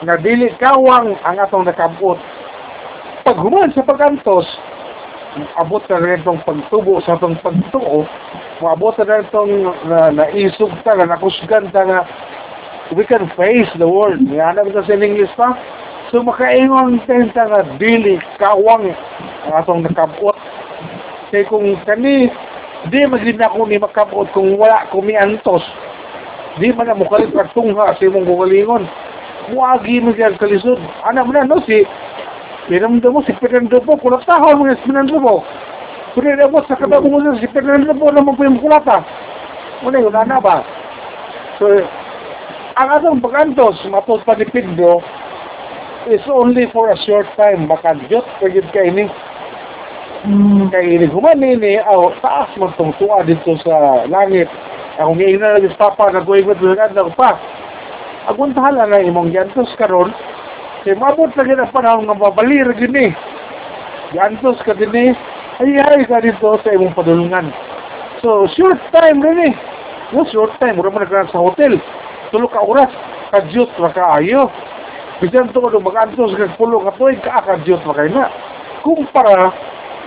nga 0.00 0.16
dili 0.20 0.52
kawang 0.56 1.16
ang 1.24 1.36
atong 1.40 1.64
nakabot. 1.68 2.16
Pag 3.24 3.36
human 3.36 3.72
sa 3.76 3.84
pagantos, 3.84 4.48
abot 5.60 5.82
na 5.86 6.00
rin 6.00 6.20
itong 6.24 6.42
pagtubo 6.42 7.00
sa 7.04 7.20
itong 7.20 7.36
pagtuo, 7.44 8.08
maabot 8.64 8.96
na 9.00 9.04
rin 9.20 9.28
itong 9.28 9.52
na, 9.88 9.98
naisog 10.12 10.72
ta, 10.82 10.96
na 10.96 11.08
nakusgan 11.08 11.68
ta 11.72 11.84
nga 11.84 12.00
we 12.96 13.04
can 13.06 13.28
face 13.38 13.70
the 13.78 13.86
world. 13.86 14.18
Nga 14.24 14.56
na 14.56 14.82
sa 14.82 14.96
English 14.96 15.30
pa. 15.36 15.54
So 16.10 16.26
makaingon 16.26 17.06
tayo 17.06 17.30
nga 17.30 17.62
dili 17.78 18.18
kawang 18.42 18.90
ang 19.46 19.54
atong 19.62 19.86
nakabot. 19.86 20.34
Kaya 21.30 21.46
kung 21.46 21.78
kani 21.86 22.26
di 22.90 23.06
magin 23.06 23.38
ako 23.38 23.70
ni 23.70 23.78
makabot 23.78 24.26
kung 24.34 24.58
wala 24.58 24.90
kumiantos. 24.90 25.62
Di 26.58 26.74
man 26.74 26.90
na 26.90 26.98
mukalit 26.98 27.30
pagtungha 27.30 27.94
sa 27.94 28.02
imong 28.02 28.26
gugalingon. 28.26 28.90
Muagi 29.54 30.02
mo 30.02 30.10
dyan 30.10 30.34
kalisod. 30.34 30.82
Anak 31.06 31.30
mo 31.30 31.32
na, 31.32 31.46
no? 31.46 31.62
Si, 31.62 31.86
pinamda 32.66 33.06
mo, 33.06 33.22
si 33.22 33.30
Fernando 33.38 33.78
po, 33.78 33.94
kulatahan 33.94 34.58
mo 34.58 34.66
si 34.66 34.82
Fernando 34.82 35.14
po. 35.22 35.46
Pinamda 36.18 36.50
mo, 36.50 36.58
sa 36.66 36.74
katabi 36.74 37.06
mo 37.06 37.22
si 37.38 37.46
Fernando 37.54 37.94
po 37.94 38.10
naman 38.10 38.34
po 38.34 38.42
yung 38.42 38.58
kulata. 38.58 39.02
Muna 39.86 40.02
yun, 40.02 40.14
ana 40.14 40.42
ba? 40.42 40.66
So, 41.62 41.70
ang 42.78 42.88
atong 42.98 43.22
pagantos, 43.22 43.78
matod 43.86 44.22
pa 44.26 44.34
ni 44.34 44.46
Pedro, 44.50 45.02
is 46.08 46.24
only 46.30 46.64
for 46.72 46.88
a 46.88 46.96
short 47.04 47.26
time. 47.36 47.68
Makadyot, 47.68 48.24
pagid 48.40 48.64
ka 48.72 48.80
ini. 48.80 49.04
Kaya 50.68 50.84
ini 50.84 51.08
humanini, 51.08 51.80
aw, 51.80 52.12
taas 52.20 52.52
man 52.60 52.72
tong 52.76 52.92
tuwa 53.00 53.24
dito 53.24 53.56
sa 53.64 54.04
langit. 54.04 54.48
Ako 55.00 55.16
ngayon 55.16 55.40
na 55.40 55.56
lang 55.56 55.72
papa, 55.80 56.12
nag-uwing 56.12 56.44
mo 56.44 56.52
ito 56.52 57.12
pa. 57.16 57.40
Aguntahala 58.28 58.84
na 58.84 59.00
imong 59.00 59.32
yantos 59.32 59.72
karon 59.80 60.12
kay 60.84 60.92
mabot 60.96 61.32
na 61.32 61.44
gina 61.44 61.72
panahon 61.72 62.04
nga 62.04 62.16
mabalir 62.16 62.68
gini. 62.76 63.16
Yantos 64.12 64.60
ka 64.60 64.76
din 64.76 64.92
eh, 64.92 65.16
ay 65.60 66.04
ka 66.04 66.20
dito 66.20 66.60
sa 66.60 66.68
imong 66.68 66.92
padulungan. 66.92 67.48
So, 68.20 68.44
short 68.52 68.80
time 68.92 69.24
rin 69.24 69.52
eh. 69.52 69.54
No, 70.12 70.28
short 70.28 70.52
time. 70.60 70.76
Mura 70.76 70.92
mo 70.92 71.00
nagkaroon 71.00 71.32
sa 71.32 71.40
hotel. 71.40 71.80
Tulo 72.28 72.44
ka 72.52 72.60
oras. 72.60 72.92
Kadyot 73.32 73.72
na 73.80 73.88
kaayo. 73.88 74.52
Bisan 75.20 75.52
to 75.52 75.60
kung 75.60 75.84
mag-antos 75.84 76.32
ka 76.32 76.48
pulo 76.56 76.80
ka 76.80 76.96
tuig 76.96 77.20
ka 77.20 77.44
kadyot 77.44 77.84
na 77.84 77.92
kayo 77.92 78.10
na. 78.16 78.26
Kumpara 78.80 79.52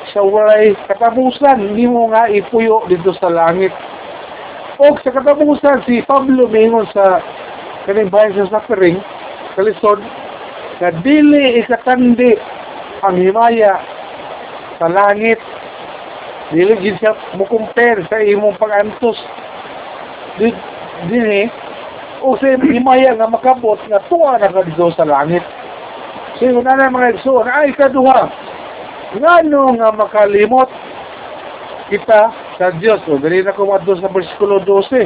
sa 0.10 0.26
walay 0.26 0.74
katapusan, 0.90 1.70
hindi 1.70 1.86
mo 1.86 2.10
nga 2.10 2.26
ipuyo 2.34 2.82
dito 2.90 3.14
sa 3.22 3.30
langit. 3.30 3.70
O 4.82 4.98
sa 4.98 5.14
katapusan, 5.14 5.86
si 5.86 6.02
Pablo 6.02 6.50
mingon 6.50 6.90
sa 6.90 7.22
kaning 7.86 8.10
bayan 8.10 8.34
sa 8.34 8.58
suffering, 8.58 8.98
kalisod, 9.54 10.02
na 10.82 10.90
dili 11.06 11.62
ikatandi 11.62 12.34
ang 13.06 13.14
himaya 13.14 13.78
sa 14.82 14.90
langit. 14.90 15.38
Dili 16.50 16.74
gid 16.82 16.98
siya 16.98 17.14
mo 17.38 17.46
compare 17.46 18.02
sa 18.10 18.18
imong 18.18 18.58
pag-antos. 18.58 19.18
Di, 20.42 20.50
dili, 21.06 21.46
sa 22.40 22.56
himaya 22.56 23.20
nga 23.20 23.28
makabot 23.28 23.76
nga 23.92 24.00
tuwa 24.08 24.40
na 24.40 24.48
ka 24.48 24.64
dito 24.64 24.88
sa 24.96 25.04
langit. 25.04 25.44
So 26.40 26.48
yun 26.48 26.64
na 26.64 26.88
mga 26.88 27.20
igsoon, 27.20 27.46
ay 27.52 27.76
kaduha, 27.76 28.32
nga 29.20 29.34
no 29.44 29.76
nga 29.76 29.92
makalimot 29.92 30.72
kita 31.92 32.32
sa 32.58 32.72
Diyos. 32.80 33.04
O, 33.12 33.20
dali 33.20 33.44
na 33.44 33.54
kumadto 33.54 34.00
sa 34.00 34.08
versikulo 34.10 34.64
12. 34.64 35.04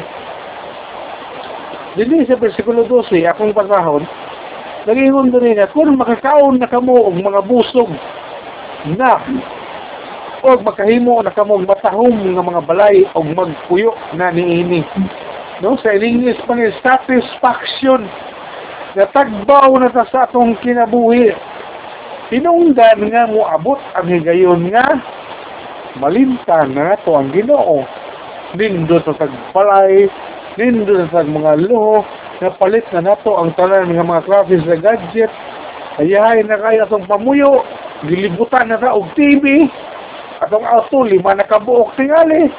Dili 1.98 2.30
sa 2.30 2.38
versikulo 2.38 2.86
12, 2.86 3.26
akong 3.26 3.58
pasahon, 3.58 4.06
nagingon 4.86 5.34
din 5.34 5.58
nga, 5.58 5.68
kung 5.74 5.98
makakaon 5.98 6.62
na 6.62 6.70
kamo 6.70 7.10
og 7.10 7.18
mga 7.18 7.42
busog 7.50 7.90
na 8.94 9.18
o 10.46 10.54
makahimo 10.62 11.20
na 11.26 11.34
kamo 11.34 11.58
matahom 11.66 12.14
nga 12.14 12.46
mga 12.46 12.62
balay 12.64 13.04
o 13.18 13.26
magpuyo 13.26 13.98
na 14.14 14.30
niini. 14.30 14.86
No, 15.58 15.74
sa 15.82 15.90
English 15.90 16.38
pa 16.46 16.54
ni 16.54 16.70
satisfaction 16.86 18.06
na 18.94 19.10
tagbaw 19.10 19.74
na 19.82 19.90
ta 19.90 20.06
sa 20.06 20.30
atong 20.30 20.54
kinabuhi. 20.62 21.34
Pinungdan 22.30 23.10
nga 23.10 23.26
mo 23.26 23.42
abot 23.50 23.82
ang 23.98 24.06
higayon 24.06 24.70
nga 24.70 25.02
malimtan 25.98 26.78
na 26.78 26.94
to 27.02 27.18
ang 27.18 27.34
ginoo. 27.34 27.82
Nindo 28.54 29.02
sa 29.02 29.18
tagpalay, 29.18 30.06
nindo 30.62 30.94
sa 31.10 31.26
mga 31.26 31.58
luho, 31.66 32.06
na 32.38 32.54
palit 32.54 32.86
na 32.94 33.02
nato 33.02 33.34
ang 33.34 33.50
tanan 33.58 33.90
nga 33.90 34.06
mga 34.06 34.26
klase 34.30 34.62
sa 34.62 34.78
gadget. 34.78 35.32
Ayahay 35.98 36.46
na 36.46 36.62
kaya 36.62 36.86
itong 36.86 37.10
pamuyo, 37.10 37.66
gilibutan 38.06 38.70
na 38.70 38.78
ta 38.78 38.94
og 38.94 39.10
TV, 39.18 39.66
atong 40.46 40.70
auto, 40.70 41.02
lima 41.02 41.34
na 41.34 41.50
kabuok 41.50 41.98
tingali. 41.98 42.54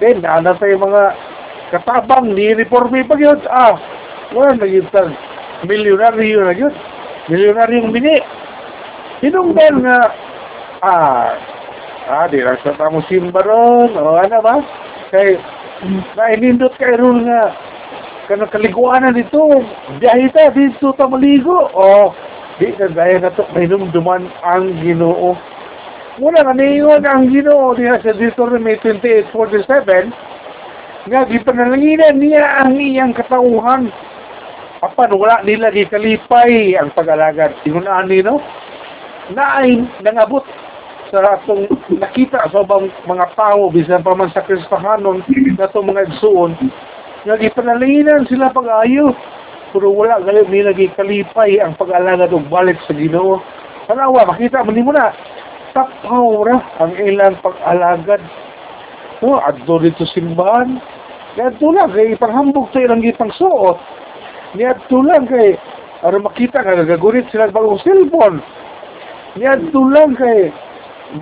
Then, 0.00 0.24
na 0.24 0.54
tayo 0.56 0.80
mga 0.80 1.27
katabang, 1.70 2.32
ni 2.32 2.54
reforme 2.56 3.04
pa 3.04 3.14
yun. 3.16 3.40
Ah, 3.48 3.76
wala 4.32 4.56
na 4.56 4.66
yun 4.68 4.86
tag 4.92 5.12
milyonaryo 5.64 6.44
na 6.44 6.54
yun. 6.54 6.74
Milyonaryong 7.28 7.92
bini. 7.92 8.16
Hinungdan 9.20 9.84
nga, 9.84 9.98
ah, 10.80 11.34
ah, 12.08 12.24
di 12.30 12.40
lang 12.40 12.56
sa 12.62 12.72
tamo 12.78 13.02
simba 13.10 13.42
ron, 13.42 13.92
o 13.98 14.16
ano 14.16 14.38
ba? 14.40 14.62
Kay, 15.10 15.36
nainindot 16.14 16.72
kay 16.78 16.96
rule 16.96 17.26
nga, 17.26 17.52
kanang 18.30 18.52
kaliguanan 18.52 19.16
dito, 19.16 19.64
biyahe 19.98 20.30
ta, 20.30 20.54
dito 20.54 20.94
ta 20.94 21.10
maligo, 21.10 21.66
o, 21.74 22.14
di 22.62 22.70
na 22.78 22.88
dahil 22.94 23.20
na 23.24 23.34
to, 23.34 23.42
hinumduman 23.58 24.30
ang 24.46 24.72
ginoo. 24.80 25.34
Muna 26.18 26.42
nga 26.42 26.54
niingon 26.54 27.06
ang 27.06 27.30
ginoo 27.30 27.74
niya 27.78 28.02
sa 28.02 28.14
Deuteronomy 28.14 28.74
28.47, 28.82 30.10
nga 31.08 31.24
gipanalanginan 31.24 32.20
niya 32.20 32.64
ang 32.64 32.76
iyang 32.76 33.16
katauhan. 33.16 33.88
Apan 34.84 35.10
wala 35.16 35.42
nila 35.42 35.74
gikalipay 35.74 36.78
ang 36.78 36.92
pag-alagad. 36.94 37.56
Tingunaan 37.66 38.06
ni 38.06 38.22
no? 38.22 38.38
Na 39.34 39.64
ay 39.64 39.82
nangabot 40.04 40.44
sa 41.08 41.40
atong 41.40 41.66
nakita 41.96 42.52
sa 42.52 42.62
bang 42.62 42.92
mga 43.08 43.26
tao 43.32 43.72
bisan 43.72 44.04
pa 44.04 44.12
man 44.12 44.28
sa 44.30 44.44
Kristohanon 44.44 45.24
na 45.56 45.64
itong 45.64 45.88
mga 45.88 46.04
igsuon 46.12 46.52
nga 47.24 47.34
gipanalanginan 47.40 48.28
sila 48.28 48.52
pag-ayo 48.52 49.16
pero 49.72 49.92
wala 49.92 50.20
gayon 50.24 50.48
nila 50.48 50.72
gikalipay 50.72 51.60
ang 51.60 51.76
pag-alagad 51.76 52.32
og 52.32 52.48
balik 52.48 52.80
sa 52.88 52.96
Ginoo. 52.96 53.40
Tanawa, 53.84 54.24
makita 54.28 54.64
mo 54.64 54.72
nimo 54.72 54.92
na 54.92 55.12
tapaw 55.76 56.44
ra 56.44 56.56
ang 56.80 56.92
ilang 56.96 57.36
pag-alagad. 57.44 58.20
No, 59.20 59.40
adto 59.42 59.80
dito 59.82 60.08
simbahan. 60.08 60.80
Kaya 61.38 61.54
lang 61.54 61.94
kay 61.94 62.18
ipanghambog 62.18 62.66
sa 62.74 62.82
ilang 62.82 62.98
gipang 62.98 63.30
suot. 63.30 63.78
Niadto 64.58 65.06
lang 65.06 65.30
kay 65.30 65.54
aron 66.02 66.26
makita 66.26 66.66
ka 66.66 66.82
gagagunit 66.82 67.30
sila 67.30 67.54
bagong 67.54 67.78
cellphone. 67.86 68.42
Niadto 69.38 69.86
lang 69.86 70.18
kay 70.18 70.50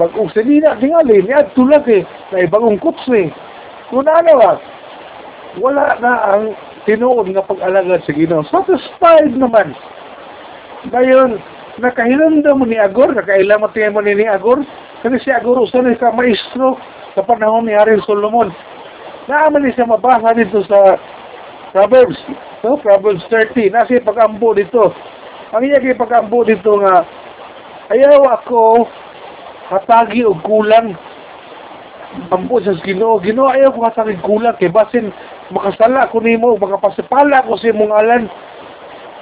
bagong 0.00 0.32
salina 0.32 0.72
tingali. 0.80 1.20
Niadto 1.20 1.68
lang 1.68 1.84
kay 1.84 2.08
na 2.32 2.48
bagong 2.48 2.80
kutsi. 2.80 3.28
Kung 3.92 4.08
ano 4.08 4.32
ba, 4.40 4.56
wala 5.60 6.00
na 6.00 6.12
ang 6.32 6.56
tinuod 6.88 7.28
nga 7.36 7.44
pag-alagad 7.44 8.00
sa 8.08 8.16
Ginoo. 8.16 8.40
Satisfied 8.48 9.36
naman. 9.36 9.76
Ngayon, 10.96 11.36
nakahilandam 11.76 12.56
mo 12.56 12.64
ni 12.64 12.80
Agor, 12.80 13.12
nakailamat 13.12 13.76
mo 13.92 14.00
ni, 14.00 14.16
ni 14.16 14.24
Agor, 14.24 14.64
kasi 15.04 15.20
si 15.20 15.28
Agor 15.28 15.60
usan 15.60 15.92
ka 16.00 16.08
maestro 16.16 16.80
sa 17.12 17.20
panahon 17.20 17.68
ni 17.68 17.76
Haring 17.76 18.00
Solomon. 18.08 18.48
Naaman 19.26 19.66
niya 19.66 19.82
siya 19.82 19.90
mabasa 19.90 20.30
dito 20.38 20.62
sa 20.70 20.94
Proverbs, 21.74 22.14
no? 22.62 22.78
Proverbs 22.78 23.26
30, 23.26 23.74
nasi 23.74 23.98
pag-ambo 23.98 24.54
dito. 24.54 24.94
Ang 25.50 25.66
iya 25.66 25.82
kay 25.82 25.98
pag-ambo 25.98 26.46
dito 26.46 26.78
nga, 26.78 27.02
ayaw 27.90 28.22
ako 28.38 28.86
hatagi 29.66 30.22
og 30.22 30.38
kulang. 30.46 30.94
Ambo 32.30 32.62
sa 32.62 32.78
Ginoo, 32.86 33.18
Ginoo 33.18 33.50
ayaw 33.50 33.74
ko 33.74 33.82
hatagi 33.82 34.14
kulang 34.22 34.54
kay 34.62 34.70
basin 34.70 35.10
makasala 35.50 36.06
ko 36.14 36.22
nimo, 36.22 36.54
makapasipala 36.54 37.42
ko 37.50 37.58
sa 37.58 37.66
imong 37.74 37.94
alan. 37.98 38.30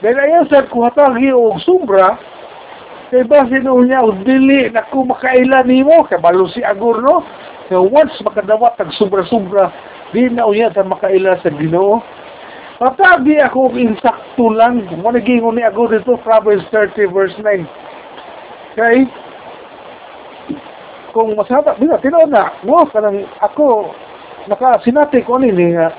Dahil 0.05 0.21
ayaw 0.21 0.43
sa 0.53 0.69
ko 0.69 0.85
hatagi 0.85 1.33
og 1.33 1.65
sumbra, 1.65 2.21
kay 3.09 3.25
basin 3.25 3.65
niya 3.65 4.05
og 4.05 4.21
dili 4.21 4.69
na 4.69 4.85
ko 4.93 5.01
makaila 5.09 5.65
nimo, 5.65 6.05
kay 6.05 6.21
balo 6.21 6.45
si 6.53 6.61
Agor 6.61 7.01
no. 7.01 7.25
So 7.73 7.81
once 7.89 8.13
makadawat 8.21 8.77
tag 8.77 8.93
sobra-sobra, 9.01 9.73
di 10.13 10.29
na 10.29 10.45
unya 10.45 10.69
ta 10.75 10.83
makaila 10.85 11.41
sa 11.41 11.51
Ginoo. 11.55 12.03
Patabi 12.77 13.39
ako 13.39 13.73
insakto 13.79 14.51
lang. 14.51 14.85
Mo 15.01 15.09
nagingon 15.09 15.57
ni 15.57 15.63
Agor 15.63 15.95
dito 15.95 16.19
Proverbs 16.21 16.67
30 16.69 17.15
verse 17.15 17.37
9. 17.39 17.65
Kay 18.75 19.07
kung 21.15 21.39
masaba, 21.39 21.79
bila 21.79 21.95
tinuod 22.03 22.27
na, 22.27 22.51
mo 22.67 22.83
kanang 22.91 23.23
ako 23.39 23.95
naka 24.51 24.83
sinati 24.83 25.23
ko 25.23 25.39
ni 25.39 25.55
ni 25.55 25.71
nga 25.71 25.95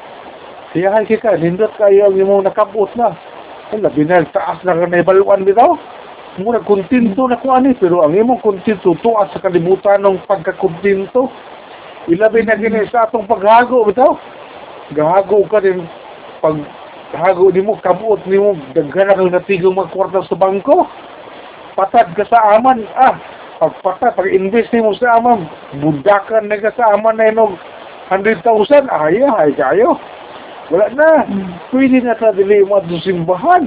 siyahay 0.76 1.08
kika, 1.08 1.40
nindot 1.40 1.72
kayo 1.80 2.12
ang 2.12 2.20
imong 2.20 2.44
nakabot 2.44 2.92
na. 3.00 3.16
Wala, 3.72 3.88
binal, 3.96 4.28
taas 4.36 4.60
na 4.68 4.76
ka 4.76 4.86
na 4.92 5.00
ibaluan 5.00 5.48
bitaw 5.48 5.80
muna 6.38 6.60
kontinto 6.60 7.28
na 7.32 7.40
ko 7.40 7.56
ani 7.56 7.72
pero 7.80 8.04
ang 8.04 8.12
imong 8.12 8.44
kontinto 8.44 8.92
tuwa 9.00 9.24
sa 9.32 9.40
kalibutan 9.40 10.04
ng 10.04 10.20
pagkakontinto 10.28 11.32
ilabi 12.08 12.46
na 12.46 12.56
gini 12.56 12.86
sa 12.90 13.06
atong 13.10 13.26
paghago 13.26 13.86
bitaw. 13.86 14.18
Gahago 14.94 15.46
ka 15.50 15.60
din 15.62 15.86
pag 16.42 16.62
hago 17.16 17.50
nimo 17.50 17.80
kabuot 17.82 18.22
nimo 18.30 18.54
daghan 18.78 19.14
kang 19.14 19.32
natigong 19.34 19.78
magkwarta 19.78 20.22
sa 20.26 20.38
bangko. 20.38 20.86
Patad 21.74 22.14
ka 22.14 22.24
sa 22.30 22.60
aman 22.60 22.86
ah 22.96 23.18
pag 23.58 23.74
patad 23.82 24.14
pag 24.14 24.30
invest 24.30 24.70
nimo 24.74 24.94
sa 24.94 25.18
aman. 25.18 25.50
Budakan 25.82 26.50
na 26.50 26.62
ka 26.62 26.74
sa 26.78 26.94
aman 26.94 27.18
na 27.18 27.34
inog. 27.34 27.58
100,000 28.14 28.86
ay 28.86 29.26
ay 29.26 29.50
kayo. 29.58 29.98
Wala 30.70 30.94
na. 30.94 31.26
Pwede 31.74 32.06
na 32.06 32.14
ta 32.14 32.30
dili 32.38 32.62
mo 32.62 32.78
at 32.78 32.86
simbahan. 33.02 33.66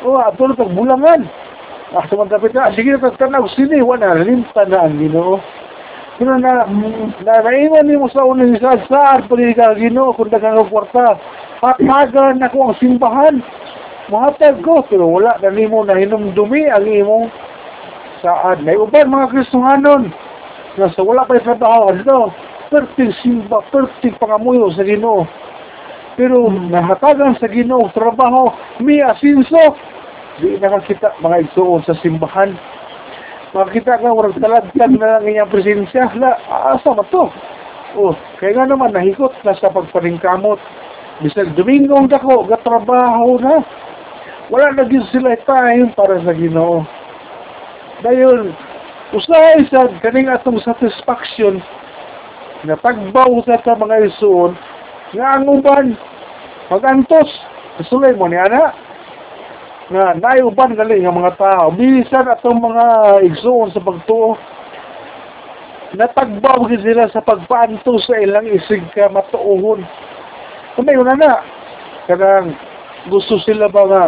O 0.00 0.16
ato 0.16 0.48
na 0.48 0.56
pagbulangan 0.56 1.28
Ah, 1.94 2.02
sumantapit 2.10 2.50
na, 2.50 2.74
sige 2.74 2.90
na 2.90 3.14
tanaw, 3.14 3.46
sini, 3.54 3.78
wala, 3.78 4.18
na 4.18 4.78
ang 4.82 4.98
ginoo. 4.98 5.38
Pero 6.16 6.40
na, 6.40 6.64
na, 6.64 7.34
naiwan 7.44 7.92
mo 7.92 8.08
sa 8.08 8.24
unang 8.24 8.56
isa, 8.56 8.80
saan 8.88 9.28
pa 9.28 9.34
rin 9.36 9.52
ka 9.52 9.76
ginoo, 9.76 10.16
kung 10.16 10.32
kwarta. 10.72 11.20
Hatagan 11.60 12.40
ako 12.40 12.72
ang 12.72 12.78
simbahan. 12.80 13.34
Mahatag 14.08 14.64
ko, 14.64 14.80
pero 14.88 15.04
wala, 15.10 15.36
na 15.42 15.52
mo 15.68 15.84
na 15.84 15.98
hinumdumi 15.98 16.72
ang 16.72 16.88
imong 16.88 17.26
saan. 18.24 18.64
May 18.64 18.80
uban 18.80 19.12
mga 19.12 19.34
kristuhanon, 19.34 20.08
na 20.80 20.88
sa 20.92 21.04
wala 21.04 21.28
pa 21.28 21.36
yung 21.36 21.48
trabaho, 21.52 21.92
ano, 21.92 22.32
perting 22.72 23.12
simba, 23.20 23.60
perting 23.68 24.16
pangamuyo 24.16 24.72
sa 24.72 24.88
ginoo. 24.88 25.28
Pero 26.16 26.48
nahatagan 26.48 27.36
sa 27.36 27.48
ginoo, 27.48 27.92
trabaho, 27.92 28.56
may 28.80 29.04
asinso, 29.04 29.76
di 30.40 30.56
nakakita 30.60 31.16
mga 31.20 31.48
igsuon 31.48 31.84
sa 31.84 31.96
simbahan. 32.00 32.56
Makita 33.56 33.96
ka, 33.96 34.12
warang 34.12 34.36
talagtag 34.36 34.92
na 35.00 35.16
lang 35.16 35.32
iyang 35.32 35.48
presensya. 35.48 36.12
La, 36.20 36.36
asa 36.76 36.92
to? 37.08 37.32
Oh, 37.96 38.12
kaya 38.36 38.52
nga 38.52 38.68
naman, 38.68 38.92
nahikot 38.92 39.32
na 39.48 39.56
sa 39.56 39.72
pagparingkamot. 39.72 40.60
Bisag 41.24 41.56
Domingong 41.56 42.12
dako, 42.12 42.44
gatrabaho 42.44 43.40
na. 43.40 43.64
Wala 44.52 44.76
na 44.76 44.84
din 44.84 45.00
sila 45.08 45.32
time 45.48 45.88
para 45.96 46.20
sa 46.20 46.36
ginoo. 46.36 46.84
Dayon, 48.04 48.52
usahay 49.16 49.64
sa 49.72 49.88
kaning 50.04 50.28
atong 50.28 50.60
satisfaction 50.60 51.64
na 52.68 52.76
tagbaw 52.76 53.40
sa 53.48 53.56
ta 53.64 53.72
mga 53.72 54.12
isuon 54.12 54.52
nga 55.16 55.38
ang 55.38 55.46
uban 55.46 55.94
magantos 56.68 57.30
sulay 57.86 58.10
mo 58.18 58.26
ni 58.26 58.34
ana 58.34 58.74
nga 59.86 60.18
naiuban 60.18 60.74
gali 60.74 61.02
nga 61.02 61.14
mga 61.14 61.36
tao. 61.38 61.70
Bisan 61.74 62.26
atong 62.26 62.58
mga 62.58 62.86
igsuon 63.22 63.70
sa 63.70 63.82
pagtuo. 63.82 64.34
Natagbaw 65.94 66.66
gid 66.66 66.82
sila 66.82 67.06
sa 67.08 67.22
pagpaanto 67.22 67.94
sa 68.02 68.18
ilang 68.18 68.50
isig 68.50 68.82
ka 68.90 69.06
matuohon. 69.06 69.86
Kumay 70.74 70.98
na 70.98 71.14
na. 71.14 71.32
Kanang 72.10 72.58
gusto 73.06 73.38
sila 73.46 73.70
ba 73.70 73.82
nga 73.86 74.04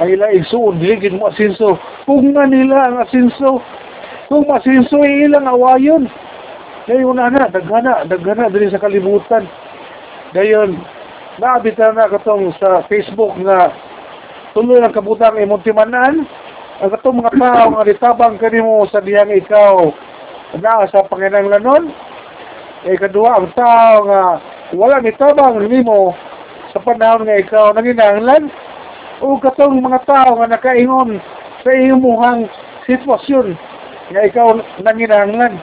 ang 0.00 0.08
ilang 0.08 0.32
igsuon 0.32 0.80
diligid 0.80 1.12
mo 1.12 1.28
asinso. 1.28 1.76
Kung 2.08 2.32
nga 2.32 2.48
nila 2.48 2.88
ang 2.88 3.04
asinso 3.04 3.60
kung 4.28 4.44
masinso 4.44 5.00
ay 5.00 5.24
ilang 5.24 5.48
awayon. 5.48 6.04
Ngayon 6.84 7.16
na 7.16 7.32
na 7.32 7.48
daghana 7.48 8.04
daghana 8.04 8.52
diri 8.52 8.68
sa 8.68 8.80
kalibutan. 8.80 9.48
Gayon 10.36 10.76
naabita 11.40 11.92
na 11.96 12.12
katong 12.12 12.52
sa 12.60 12.84
Facebook 12.92 13.32
nga 13.44 13.72
tuloy 14.58 14.82
ang 14.82 14.90
kabutang 14.90 15.38
imong 15.38 15.62
timanan. 15.62 16.26
Ang 16.82 16.90
katong 16.90 17.22
mga 17.22 17.30
tao 17.38 17.78
nga 17.78 17.86
ritabang 17.86 18.42
kanimo 18.42 18.90
sa 18.90 18.98
diyang 18.98 19.30
ikaw. 19.30 19.86
Naa 20.58 20.82
sa 20.90 21.06
panginanglanon 21.06 21.94
e 22.82 22.98
kadua 22.98 23.38
ang 23.38 23.54
tao 23.54 24.02
nga 24.10 24.42
wala 24.74 24.98
ni 24.98 25.14
tabang 25.14 25.62
nimo 25.62 26.10
sa 26.74 26.82
panahon 26.82 27.22
nga 27.22 27.38
ikaw 27.38 27.70
nanginahanglan 27.70 28.50
o 29.22 29.38
katong 29.38 29.78
mga 29.78 30.02
tao 30.10 30.42
nga 30.42 30.50
nakaingon 30.50 31.22
sa 31.62 31.70
imuhang 31.70 32.50
sitwasyon 32.90 33.54
nga 34.10 34.26
ikaw 34.26 34.58
nanginahanglan 34.82 35.54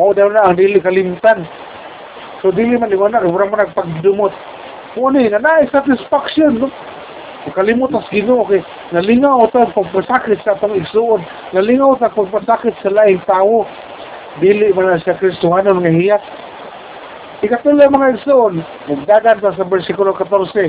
mao 0.00 0.16
daw 0.16 0.32
na 0.32 0.48
ang 0.48 0.56
dili 0.56 0.80
kalimtan. 0.80 1.44
So 2.40 2.48
dili 2.48 2.80
man 2.80 2.88
liwanag 2.88 3.28
murang 3.28 3.52
man 3.52 3.68
nagpagdumot. 3.68 4.32
Mo 4.96 5.12
ni 5.12 5.28
na 5.28 5.44
naay 5.44 5.68
satisfaction 5.68 6.56
no? 6.56 6.72
Kalimot 7.48 7.88
ang 7.96 8.04
Ginoo 8.12 8.44
kay 8.44 8.60
nalingaw 8.92 9.48
ta 9.48 9.64
pagpasakit 9.72 10.44
sa 10.44 10.60
atong 10.60 10.76
igsuon, 10.76 11.24
nalingaw 11.56 11.96
ta 11.96 12.12
pagpasakit 12.12 12.76
sa 12.84 12.92
laing 12.92 13.24
tao. 13.24 13.64
Dili 14.44 14.68
man 14.76 14.92
na 14.92 15.00
sa 15.00 15.16
Kristohanon 15.16 15.80
nga 15.80 15.88
hiya. 15.88 16.20
Ikatuloy 17.40 17.88
mga 17.88 18.20
igsuon, 18.20 18.60
nagdagan 18.92 19.40
ta 19.40 19.56
sa 19.56 19.64
bersikulo 19.64 20.12
14. 20.12 20.68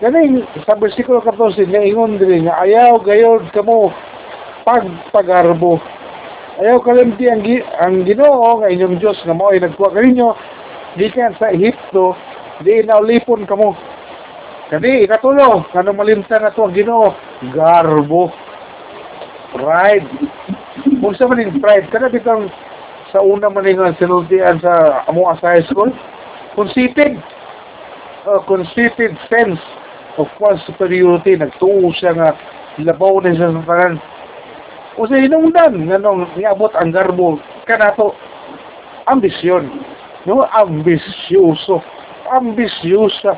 Ganing 0.00 0.40
sa 0.64 0.72
bersikulo 0.72 1.20
14 1.20 1.68
nga 1.68 1.84
ingon 1.84 2.16
diri 2.16 2.48
nga 2.48 2.64
ayaw 2.64 3.04
gayod 3.04 3.44
kamo 3.52 3.92
pagpagarbo. 4.64 5.76
Ayaw 6.64 6.80
kalimti 6.80 7.28
ang, 7.28 7.44
ang 7.76 8.08
ginoo 8.08 8.64
nga 8.64 8.72
inyong 8.72 8.96
Diyos 8.96 9.20
nga 9.20 9.36
mo 9.36 9.52
ay 9.52 9.60
nagkuha 9.60 9.92
kaninyo 9.92 10.32
gikan 10.96 11.36
sa 11.36 11.52
Ehipto 11.52 12.16
di 12.64 12.82
naulipon 12.88 13.44
kamo. 13.44 13.97
Kadi 14.68 15.08
ikatulo 15.08 15.64
kanang 15.72 15.96
malimtan 15.96 16.44
na 16.44 16.52
to 16.52 16.68
ang 16.68 16.76
ginoo 16.76 17.16
garbo. 17.56 18.28
Pride. 19.56 20.04
Kung 21.00 21.16
sa 21.16 21.24
maning 21.24 21.56
pride, 21.56 21.88
kada 21.88 22.12
bitang 22.12 22.52
sa 23.08 23.24
una 23.24 23.48
maningan 23.48 23.96
sinultian 23.96 24.60
sa 24.60 25.08
sa 25.08 25.46
high 25.56 25.64
school, 25.72 25.88
conceited. 26.52 27.16
Uh, 28.28 28.44
conceited 28.44 29.16
sense 29.32 29.56
of 30.20 30.28
one's 30.36 30.60
superiority. 30.68 31.32
Nagtuo 31.32 31.88
siya 31.96 32.12
nga 32.12 32.36
labaw 32.76 33.24
na 33.24 33.32
siya 33.32 33.48
sa 33.56 33.64
tanan. 33.64 33.96
O 35.00 35.08
sa 35.08 35.16
hinungdan, 35.16 35.88
nga 35.88 35.96
nung 35.96 36.28
niabot 36.36 36.76
ang 36.76 36.92
garbo, 36.92 37.40
kanato, 37.64 38.12
ambisyon. 39.08 39.80
No, 40.28 40.44
ambisyoso. 40.44 41.80
Ambisyosa. 42.28 43.32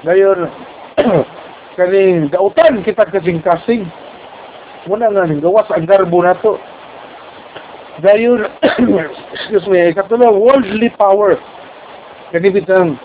Ngayon, 0.00 0.48
kaning 1.76 2.32
dautan 2.32 2.80
kita 2.80 3.04
kasing-kasing. 3.12 3.84
Muna 4.88 5.12
nga 5.12 5.28
ning 5.28 5.44
gawas 5.44 5.68
ang 5.68 5.84
garbo 5.84 6.24
na 6.24 6.32
to. 6.40 6.56
Dayon, 8.00 8.48
excuse 9.36 9.66
me, 9.68 9.92
katulong 9.92 10.40
worldly 10.40 10.88
power. 10.96 11.36
Kanibitang 12.32 12.96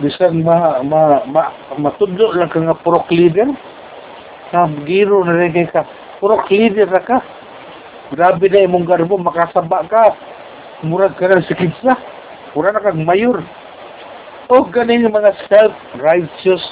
bisan 0.00 0.46
ma 0.46 0.80
ma 0.80 1.26
ma 1.28 1.52
matudlo 1.76 2.32
lang 2.32 2.48
ka 2.48 2.62
nga 2.64 2.78
purok 2.80 3.12
leader. 3.12 3.52
Na 4.56 4.64
giro 4.88 5.20
na 5.28 5.36
rin 5.36 5.52
ka. 5.68 5.84
Purok 6.24 6.48
leader 6.48 6.88
na 6.88 7.04
ka. 7.04 7.20
Grabe 8.16 8.48
na 8.48 8.64
imong 8.64 8.88
garbo, 8.88 9.20
makasaba 9.20 9.84
ka. 9.84 10.16
Murag 10.80 11.20
ka 11.20 11.28
ng 11.28 11.44
sikitsa. 11.44 12.00
Mura 12.56 12.72
na 12.72 12.80
kang 12.80 13.04
mayor. 13.04 13.44
O 14.48 14.64
ganin 14.64 15.04
yung 15.04 15.12
mga 15.12 15.36
self-righteous. 15.52 16.64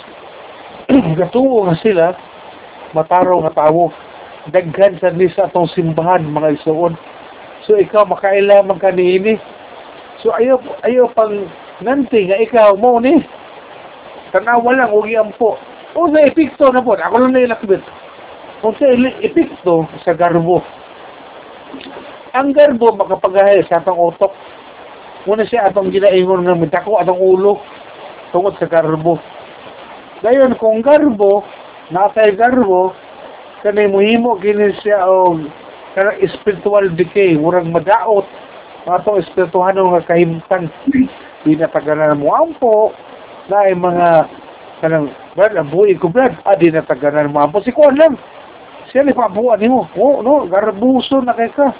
Gatuo 1.21 1.69
nga 1.69 1.77
sila, 1.85 2.17
mataro 2.97 3.45
nga 3.45 3.53
tawo. 3.53 3.93
Daghan 4.49 4.97
sa 4.97 5.13
nisa 5.13 5.45
atong 5.45 5.69
simbahan, 5.77 6.25
mga 6.25 6.57
isuon. 6.57 6.97
So 7.69 7.77
ikaw 7.77 8.09
makailaman 8.09 8.81
ka 8.81 8.97
niini. 8.97 9.37
So 10.25 10.33
ayo 10.33 10.57
ayo 10.89 11.13
pang 11.13 11.51
nanti 11.85 12.33
nga 12.33 12.41
ikaw 12.41 12.81
mo 12.81 12.97
ni. 12.97 13.21
Tanawa 14.33 14.73
lang 14.73 14.95
huwag 14.97 15.37
po. 15.37 15.61
O 15.93 16.09
sa 16.09 16.25
epikto 16.25 16.73
na 16.73 16.81
po, 16.81 16.97
ako 16.97 17.17
lang 17.29 17.33
na 17.37 17.45
ilakbit. 17.45 17.81
Kung 18.61 18.77
sa 18.81 18.89
epikto, 19.21 19.85
sa 20.05 20.17
garbo. 20.17 20.65
Ang 22.33 22.57
garbo 22.57 22.93
makapagahay 22.97 23.65
sa 23.69 23.81
atong 23.81 24.01
utok. 24.01 24.33
Muna 25.27 25.43
siya 25.43 25.67
atong 25.67 25.91
ginaingon 25.91 26.47
nga 26.47 26.55
mitako 26.55 27.03
atong 27.03 27.19
ulo 27.19 27.59
tungod 28.31 28.55
sa 28.63 28.71
garbo. 28.71 29.19
Dayon 30.23 30.55
kung 30.57 30.87
garbo, 30.87 31.43
natay 31.91 32.39
garbo, 32.39 32.95
kanay 33.67 33.91
muhimo 33.91 34.39
kini 34.39 34.71
siya 34.81 35.03
og 35.03 35.51
kanang 35.99 36.23
spiritual 36.31 36.87
decay, 36.95 37.35
murag 37.35 37.67
madaot 37.67 38.25
mga 38.87 39.03
itong 39.03 39.19
espirituhano 39.19 39.83
nga 39.91 40.07
kahimtang 40.07 40.71
di 41.43 41.59
na 41.59 41.67
tagalan 41.67 42.23
mo. 42.23 42.31
Ampo 42.31 42.95
na 43.51 43.67
mga 43.75 44.09
kanang 44.79 45.11
brad 45.35 45.59
ang 45.59 45.75
buhay 45.75 45.99
ko 45.99 46.07
brad 46.07 46.39
ah 46.47 46.55
di 46.55 46.71
na 46.71 46.87
tagalan 46.87 47.35
mo. 47.35 47.43
Ampo 47.43 47.59
si 47.67 47.75
Kuan 47.75 47.99
lang 47.99 48.15
siya 48.95 49.03
ni 49.03 49.11
pabuan 49.11 49.59
mo. 49.67 49.91
Oh 49.99 50.23
no 50.23 50.47
garbuso 50.47 51.19
na 51.19 51.35
kay 51.35 51.51
ka. 51.51 51.75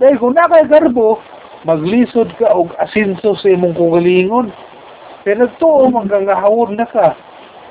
Dahil 0.00 0.16
kung 0.16 0.32
na 0.32 0.48
kay 0.48 0.64
garbo 0.64 1.20
maglisod 1.64 2.28
ka 2.36 2.52
og 2.52 2.72
asinso 2.80 3.36
sa 3.36 3.48
imong 3.48 3.76
kugalingon 3.76 4.52
pero 5.24 5.48
nagtuo 5.48 5.88
man 5.88 6.04
kang 6.04 6.28
gahawon 6.28 6.76
na 6.76 6.84
ka. 6.84 7.16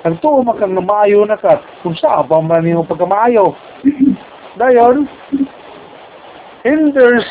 Nagtuo 0.02 0.42
man 0.42 0.58
kang 0.58 0.74
maayo 0.74 1.22
na 1.30 1.38
ka. 1.38 1.62
Kung 1.86 1.94
sa 1.94 2.26
ba 2.26 2.42
man 2.42 2.66
nimo 2.66 2.82
pagkamaayo. 2.82 3.54
Dayon 4.60 5.06
hinders 6.66 7.26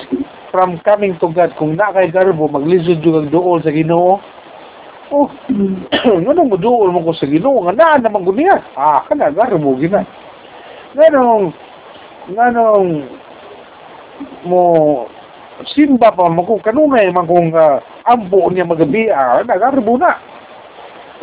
from 0.55 0.79
coming 0.87 1.19
to 1.19 1.27
God 1.35 1.51
kung 1.59 1.75
na 1.75 1.91
kay 1.91 2.15
garbo 2.15 2.47
maglisod 2.47 3.03
jud 3.03 3.19
ang 3.19 3.35
duol 3.35 3.59
sa 3.67 3.75
Ginoo. 3.75 4.23
Oh 5.11 5.27
nganong 6.23 6.55
mo 6.55 6.57
duol 6.57 6.95
mo 6.95 7.03
ko 7.03 7.11
sa 7.19 7.27
Ginoo? 7.27 7.67
Nga 7.67 7.75
naa 7.75 7.99
naman 7.99 8.23
gud 8.23 8.39
niya. 8.39 8.63
Ah 8.79 9.03
kana 9.11 9.35
garbo 9.35 9.75
gina. 9.83 10.07
Nganong 10.95 11.51
nganong 12.31 12.89
mo 14.47 14.63
simba 15.71 16.11
pa 16.13 16.29
mo 16.29 16.43
kung 16.43 16.63
kanunay 16.63 17.11
man 17.15 17.27
kung 17.27 17.55
uh, 17.55 17.79
ambo 18.07 18.51
niya 18.51 18.67
magabi 18.67 19.11
ah 19.11 19.43
nagarbo 19.47 19.99
na. 19.99 20.19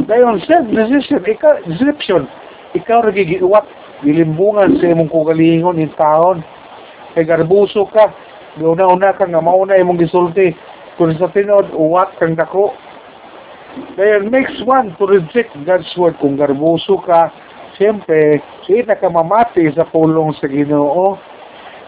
Dayon 0.07 0.39
self 0.47 0.67
decision 0.71 1.23
ikaw 1.27 1.59
deception. 1.67 2.23
Ikaw 2.75 3.03
ra 3.03 3.11
gigiwat 3.11 3.67
gilimbungan 4.05 4.79
sa 4.79 4.91
imong 4.91 5.11
kugalingon 5.11 5.81
in 5.81 5.91
taon. 5.99 6.39
Kay 7.15 7.27
garbuso 7.27 7.89
ka 7.91 8.13
una-una 8.59 9.15
ka 9.15 9.27
nga 9.27 9.43
mauna 9.43 9.75
imong 9.75 9.99
gisulti. 9.99 10.55
Kung 10.95 11.15
sa 11.19 11.31
tinod 11.31 11.71
uwat 11.75 12.15
kang 12.19 12.35
dako. 12.39 12.71
Dayon 13.95 14.31
makes 14.33 14.55
one 14.63 14.95
to 14.97 15.07
reject 15.07 15.51
God's 15.67 15.89
word. 15.99 16.15
Kung 16.23 16.39
garbuso 16.39 16.99
ka 17.03 17.31
siyempre 17.75 18.43
sina 18.67 18.95
ka 18.95 19.11
mamati 19.11 19.67
sa 19.75 19.87
pulong 19.87 20.31
sa 20.39 20.47
Ginoo. 20.47 21.19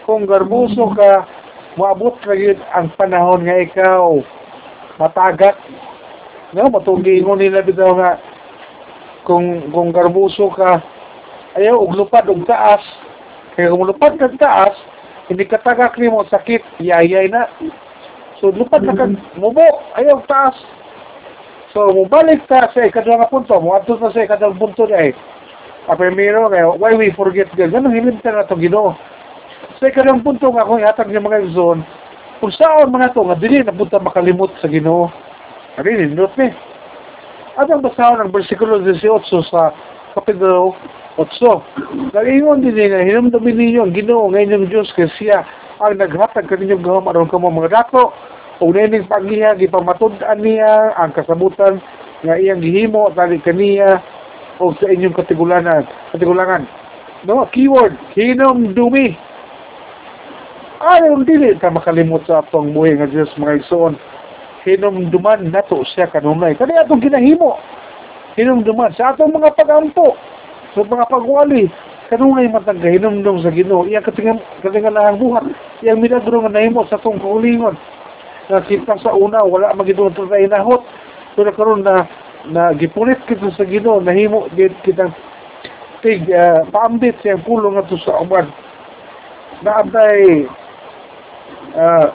Kung 0.04 0.28
garbuso 0.28 0.92
ka 0.92 1.41
maabot 1.76 2.16
na 2.26 2.34
yun 2.36 2.58
ang 2.76 2.92
panahon 2.96 3.44
nga 3.44 3.56
ikaw. 3.62 4.20
Matagat. 5.00 5.56
No 6.52 6.68
matugingon 6.68 7.40
nila 7.40 7.64
bitaw 7.64 7.96
nga. 7.96 8.12
Kung 9.24 9.70
kung 9.72 9.94
garbuso 9.94 10.52
ka 10.52 10.82
ayaw 11.56 11.80
og 11.80 11.96
lupad 11.96 12.28
og 12.28 12.44
taas. 12.44 12.82
Kaya 13.56 13.72
kung 13.72 13.88
lupad 13.88 14.16
kag 14.20 14.36
taas 14.36 14.76
hindi 15.30 15.48
ka 15.48 15.62
tagak 15.64 15.96
ni 15.96 16.12
mo 16.12 16.26
sakit 16.28 16.60
yayay 16.82 17.30
na. 17.30 17.48
So 18.42 18.52
lupad 18.52 18.84
na 18.84 18.92
kag 18.92 19.16
mubo 19.38 19.64
ayaw 19.96 20.20
taas. 20.28 20.56
So 21.72 21.88
mubalik 21.88 22.44
ta 22.52 22.68
sa 22.68 22.84
ikaduha 22.84 23.24
nga 23.24 23.32
punto 23.32 23.56
mo 23.56 23.72
adto 23.72 23.96
na 23.96 24.12
sa 24.12 24.20
ikaduha 24.20 24.60
punto 24.60 24.84
ay 24.92 25.16
a 25.88 25.96
primero 25.96 26.52
kaya 26.52 26.68
why 26.76 26.92
we 26.92 27.08
forget? 27.16 27.48
God 27.56 27.72
ganun 27.72 27.96
hilimta 27.96 28.28
na 28.28 28.44
to 28.44 28.60
Ginoo 28.60 28.92
sa 29.82 29.90
ikaduha 29.90 30.22
punto 30.22 30.46
nga 30.54 30.62
kung 30.62 30.78
ihatag 30.78 31.10
ng 31.10 31.26
mga 31.26 31.50
igsoon 31.50 31.82
kung 32.38 32.54
saan 32.54 32.94
mga 32.94 33.18
to 33.18 33.26
nga 33.26 33.34
dili 33.34 33.66
na 33.66 33.74
punta 33.74 33.98
makalimot 33.98 34.54
sa 34.62 34.70
Ginoo 34.70 35.10
ari 35.74 36.06
ni 36.06 36.14
at 37.58 37.68
ang 37.68 37.84
basahon 37.84 38.22
ng 38.22 38.32
versikulo 38.32 38.80
18 38.80 39.02
sa 39.52 39.74
Kapitulo 40.16 40.72
8. 41.20 42.16
Nag-ingon 42.16 42.64
din 42.64 42.76
nga, 42.76 43.04
hinamdamin 43.04 43.56
ninyo 43.56 43.80
ang 43.84 43.92
ginoo 43.92 44.32
ng 44.32 44.68
Diyos 44.72 44.88
kasi 44.96 45.28
siya 45.28 45.44
ang 45.80 46.00
naghatag 46.00 46.48
kaninyong 46.48 46.80
gawam 46.80 47.08
aron 47.08 47.28
ka 47.28 47.36
mga 47.36 47.72
dato 47.72 48.12
o 48.62 48.72
nining 48.72 49.04
pagiha, 49.04 49.58
gipamatudaan 49.60 50.40
niya 50.40 50.96
ang 50.96 51.12
kasabutan 51.12 51.82
nga 52.24 52.38
iyang 52.40 52.62
gihimo 52.62 53.12
tali 53.12 53.42
kaniya 53.42 54.00
o 54.56 54.72
sa 54.78 54.88
inyong 54.88 55.16
katigulanan. 55.16 55.84
Katigulangan. 56.14 56.64
No, 57.28 57.44
keyword, 57.52 57.98
hinom 58.16 58.72
Ayaw 60.82 61.22
dili 61.22 61.54
ka 61.62 61.70
makalimot 61.70 62.26
sa 62.26 62.42
atong 62.42 62.74
buhay 62.74 62.98
nga 62.98 63.06
Diyos 63.06 63.30
mga 63.38 63.62
igsoon. 63.62 63.94
Hinumduman 64.66 65.54
nato 65.54 65.86
siya 65.86 66.10
kanunay. 66.10 66.58
Kani 66.58 66.74
atong 66.74 66.98
ginahimo. 66.98 67.54
Hinumduman 68.34 68.90
sa 68.98 69.14
atong 69.14 69.30
mga 69.30 69.54
pagampo. 69.54 70.18
Sa 70.74 70.82
mga 70.82 71.06
pagwali. 71.06 71.70
Kanunay 72.10 72.50
matang 72.50 72.82
hinumdum 72.82 73.38
sa 73.46 73.54
Ginoo. 73.54 73.86
Iyang 73.86 74.02
katingan 74.02 74.42
katinganahang 74.58 75.22
buhat. 75.22 75.46
Iyang 75.86 76.02
milagro 76.02 76.42
nga 76.42 76.50
nahimo 76.50 76.82
sa 76.90 76.98
atong 76.98 77.22
kaulingon. 77.22 77.78
Na 78.50 78.58
kita 78.66 78.98
sa 78.98 79.14
una 79.14 79.38
wala 79.46 79.78
magidong 79.78 80.10
ito 80.10 80.26
na 80.26 80.42
inahot. 80.42 80.82
Pero 81.38 81.54
karon 81.54 81.86
na 81.86 82.10
na 82.50 82.74
gipunit 82.74 83.22
kita 83.30 83.54
sa 83.54 83.62
Ginoo 83.62 84.02
nahimo 84.02 84.50
gid 84.58 84.74
kitang 84.82 85.14
tig 86.02 86.26
uh, 86.26 86.66
paambit 86.74 87.14
sa 87.22 87.38
pulong 87.38 87.78
ato 87.78 87.94
sa 88.02 88.18
uban. 88.18 88.50
Naabay 89.62 90.50
uh, 91.76 92.06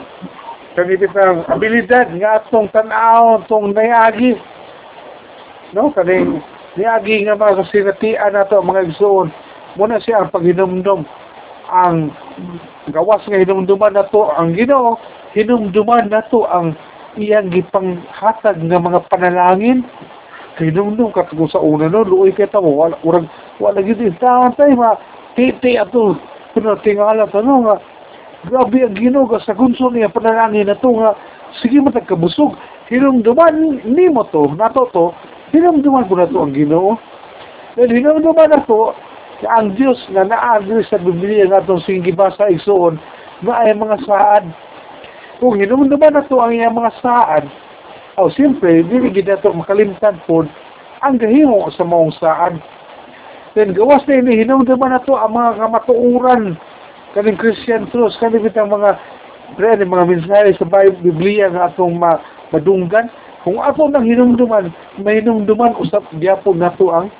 kanipit 0.78 1.10
ng 1.10 1.42
abilidad 1.50 2.06
nga 2.18 2.38
atong 2.42 2.70
tanaw 2.70 3.42
tong 3.50 3.74
nayagi. 3.74 4.38
No 5.74 5.90
kaning 5.92 6.38
niagi 6.78 7.26
nga 7.26 7.34
mga 7.34 7.66
kasinatian 7.66 8.32
nato 8.34 8.62
mga 8.62 8.86
igsoon. 8.94 9.28
Muna 9.74 9.98
siya 9.98 10.22
ang 10.22 10.32
paghinumdum. 10.32 11.02
Ang 11.68 12.14
gawas 12.94 13.20
nga 13.28 13.36
hinumduman 13.36 13.92
nato 13.92 14.32
ang 14.32 14.56
Ginoo 14.56 14.96
hinumduman 15.36 16.08
nato 16.08 16.48
ang 16.48 16.72
iyang 17.18 17.52
gipanghatag 17.52 18.56
nga 18.62 18.78
mga 18.80 19.00
panalangin. 19.12 19.84
Hinumdum 20.58 21.14
kat 21.14 21.30
sa 21.50 21.62
una 21.62 21.86
no? 21.86 22.02
Luoy 22.02 22.34
kay 22.34 22.50
ta 22.50 22.58
mo 22.58 22.74
wala 22.74 22.98
urag 23.06 23.30
wala 23.62 23.78
gid 23.78 24.02
taon 24.18 24.54
tay 24.58 24.74
ma 24.74 24.98
titi 25.38 25.78
ato 25.78 26.18
pinatingala 26.54 27.30
tanong 27.30 27.62
nga 27.66 27.76
grabe 28.48 28.80
ang 28.82 28.96
Ginoo 28.96 29.28
ga 29.28 29.38
sa 29.44 29.52
gunso 29.52 29.92
niya 29.92 30.08
panalangin 30.08 30.66
na 30.66 30.76
to 30.80 30.90
nga 30.96 31.12
sige 31.60 31.78
matagkabusog 31.84 32.56
hinumduman 32.88 33.84
ni 33.84 34.08
mo 34.08 34.24
to 34.32 34.48
nato 34.56 34.88
to 34.90 35.12
hinumduman 35.52 36.08
ko 36.08 36.16
na 36.16 36.28
to 36.28 36.40
ang 36.40 36.56
Ginoo. 36.56 36.96
Then 37.76 37.92
hinumduman 37.92 38.50
na 38.50 38.64
to 38.64 38.96
ang 39.44 39.76
Dios 39.76 40.00
nga 40.10 40.24
naagri 40.24 40.82
sa 40.88 40.98
Biblia 40.98 41.46
nga 41.46 41.62
itong 41.62 41.84
sige 41.84 42.10
basa 42.16 42.48
igsoon 42.48 42.96
na 43.44 43.62
ay 43.62 43.76
mga 43.76 44.02
saad. 44.08 44.44
Kung 45.38 45.60
hinumduman 45.60 46.16
na 46.16 46.26
to 46.26 46.40
ang 46.40 46.56
iyang 46.56 46.74
mga 46.74 46.92
saad 47.04 47.44
oh 48.18 48.32
siyempre 48.34 48.82
dili 48.82 49.14
gid 49.14 49.30
nato 49.30 49.54
makalimtan 49.54 50.18
pod 50.26 50.50
ang 51.04 51.20
gahimo 51.20 51.70
sa 51.70 51.86
maong 51.86 52.10
saad. 52.18 52.58
Then 53.54 53.76
gawas 53.76 54.02
na 54.08 54.18
ini 54.18 54.42
hinumduman 54.42 54.96
na 54.96 55.04
to 55.04 55.14
ang 55.14 55.36
mga 55.36 55.62
kamatuuran 55.62 56.58
kaning 57.18 57.34
Christian 57.34 57.90
truths, 57.90 58.14
kaning 58.22 58.46
bitang 58.46 58.70
mga 58.70 58.94
pre, 59.58 59.74
mga 59.74 60.06
mensahe 60.06 60.54
sa 60.54 60.70
Biblia 61.02 61.50
nga 61.50 61.74
atong 61.74 61.98
ma, 61.98 62.22
madunggan. 62.54 63.10
Kung 63.42 63.58
ato 63.58 63.90
nang 63.90 64.06
hinumduman, 64.06 64.70
may 65.02 65.18
hinumduman 65.18 65.74
usap 65.82 66.06
gyapon 66.22 66.62
nato 66.62 66.94
ang 66.94 67.10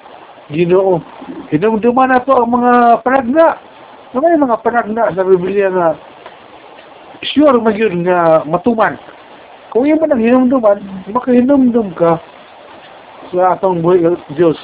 Ginoo. 0.55 1.03
Hinumduman 1.51 2.15
nato 2.15 2.31
ang 2.31 2.55
mga 2.55 3.03
panagna. 3.03 3.59
Na 4.15 4.19
may 4.23 4.39
mga 4.39 4.63
panagna 4.63 5.11
sa 5.13 5.27
Biblia 5.27 5.67
nga 5.69 5.89
sure 7.35 7.59
magyud 7.59 7.99
nga 8.07 8.47
matuman. 8.47 8.95
Kung 9.75 9.85
yung 9.85 9.99
man 9.99 10.15
ang 10.15 10.23
hinumduman, 10.23 10.79
makahinumdum 11.11 11.91
ka 11.99 12.23
sa 13.35 13.59
atong 13.59 13.83
buhay 13.83 14.01
Diyos. 14.39 14.57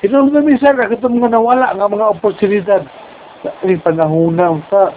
Hinumdum 0.00 0.46
isa 0.48 0.72
ka 0.72 0.88
katong 0.88 1.20
mga 1.20 1.36
nawala 1.36 1.74
nga 1.74 1.90
mga 1.90 2.10
oportunidad 2.16 2.82
sa 3.40 3.48
aking 3.60 3.80
panahunang 3.80 4.60
sa 4.68 4.92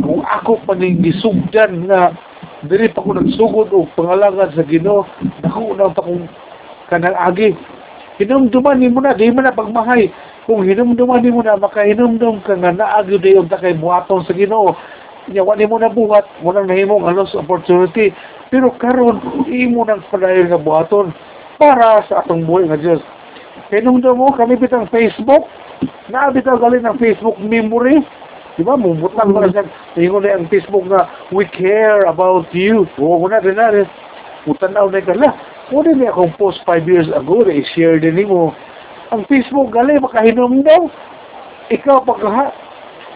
kung 0.00 0.22
ako 0.22 0.62
paningisugdan 0.64 1.90
nga 1.90 2.14
diri 2.64 2.88
pa 2.88 3.04
ko 3.04 3.12
nagsugod 3.12 3.68
o 3.74 3.84
pangalangan 3.92 4.54
sa 4.54 4.64
Ginoo 4.64 5.04
dako 5.44 5.74
na 5.76 5.92
pa 5.92 6.02
kong 6.04 6.24
kanang 6.88 7.18
agi 7.18 7.52
hinumduman 8.18 8.78
ni 8.78 8.88
mo 8.88 9.02
na 9.02 9.16
di 9.16 9.30
mo 9.30 9.42
na 9.42 9.54
pagmahay. 9.54 10.10
Kung 10.46 10.62
hinumduman 10.62 11.24
ni 11.24 11.34
mo 11.34 11.42
na 11.42 11.58
makahinumdum 11.58 12.44
ka 12.46 12.54
nga 12.54 12.70
naagi 12.70 13.18
di 13.18 13.34
yung 13.34 13.50
takay 13.50 13.74
buhaton 13.74 14.22
sa 14.22 14.36
Ginoo. 14.36 14.76
Nya 15.32 15.40
wala 15.40 15.64
mo 15.64 15.80
na 15.80 15.88
buhat 15.88 16.28
mo 16.44 16.52
nang 16.52 16.68
nahimong 16.68 17.08
alos 17.08 17.32
opportunity. 17.34 18.12
Pero 18.52 18.70
karon 18.76 19.18
imo 19.50 19.82
nang 19.82 20.04
padayon 20.12 20.52
nga 20.52 20.60
buhaton 20.60 21.10
para 21.58 22.04
sa 22.06 22.22
atong 22.22 22.46
buhay 22.46 22.70
nga 22.70 22.78
Dios 22.78 23.02
hinumdum 23.72 24.18
mo 24.18 24.34
kami 24.34 24.58
bitang 24.58 24.90
Facebook 24.90 25.46
Naabitaw 26.12 26.60
gali 26.60 26.84
ng 26.84 27.00
Facebook 27.00 27.40
memory. 27.40 28.04
Di 28.54 28.62
ba? 28.62 28.76
Mumutang 28.76 29.32
mo 29.32 29.40
na. 29.40 29.64
Tingin 29.96 30.20
na 30.20 30.36
ang 30.36 30.46
Facebook 30.52 30.86
nga, 30.86 31.08
we 31.32 31.48
care 31.48 32.04
about 32.06 32.46
you. 32.52 32.86
Oo 33.00 33.24
ko 33.24 33.26
na 33.32 33.40
din 33.40 33.56
na 33.56 33.72
rin. 33.72 33.88
Mutanaw 34.44 34.92
na 34.92 35.00
kala. 35.00 35.32
O 35.72 35.80
din 35.80 35.98
niya 35.98 36.12
akong 36.12 36.36
post 36.36 36.60
5 36.68 36.84
years 36.86 37.08
ago 37.10 37.42
na 37.42 37.56
i-share 37.56 37.96
din 37.98 38.28
mo. 38.28 38.52
Ang 39.10 39.24
Facebook 39.26 39.72
gali, 39.72 39.96
makahinom 39.96 40.60
daw. 40.60 40.92
Ikaw 41.72 42.04
pagkaha. 42.04 42.52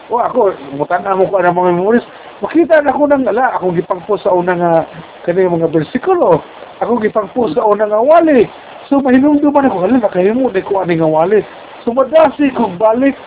O 0.09 0.17
ako, 0.17 0.57
mutanaw 0.75 1.21
mo 1.21 1.29
ko 1.29 1.37
ang 1.37 1.55
mga 1.55 1.71
memories. 1.77 2.07
Makita 2.41 2.81
na 2.81 2.97
ko 2.97 3.05
ng 3.05 3.29
ala. 3.29 3.53
Akong 3.53 3.77
gipang 3.77 4.01
post 4.09 4.25
sa 4.25 4.33
unang 4.33 4.65
uh, 4.65 4.81
kanina 5.29 5.53
mga 5.53 5.69
versikulo. 5.69 6.41
Akong 6.81 7.05
gipang 7.05 7.29
post 7.37 7.53
sa 7.53 7.63
unang 7.69 7.93
awali. 7.93 8.49
So, 8.89 8.97
mahinom 8.97 9.37
duman 9.39 9.69
ako. 9.69 9.85
Hala, 9.85 10.01
nakahinom. 10.01 10.49
Di 10.49 10.65
ko 10.65 10.81
aning 10.81 11.05
awali 11.05 11.45
sumadasi 11.89 12.53
kung 12.53 12.77
balik. 12.77 13.17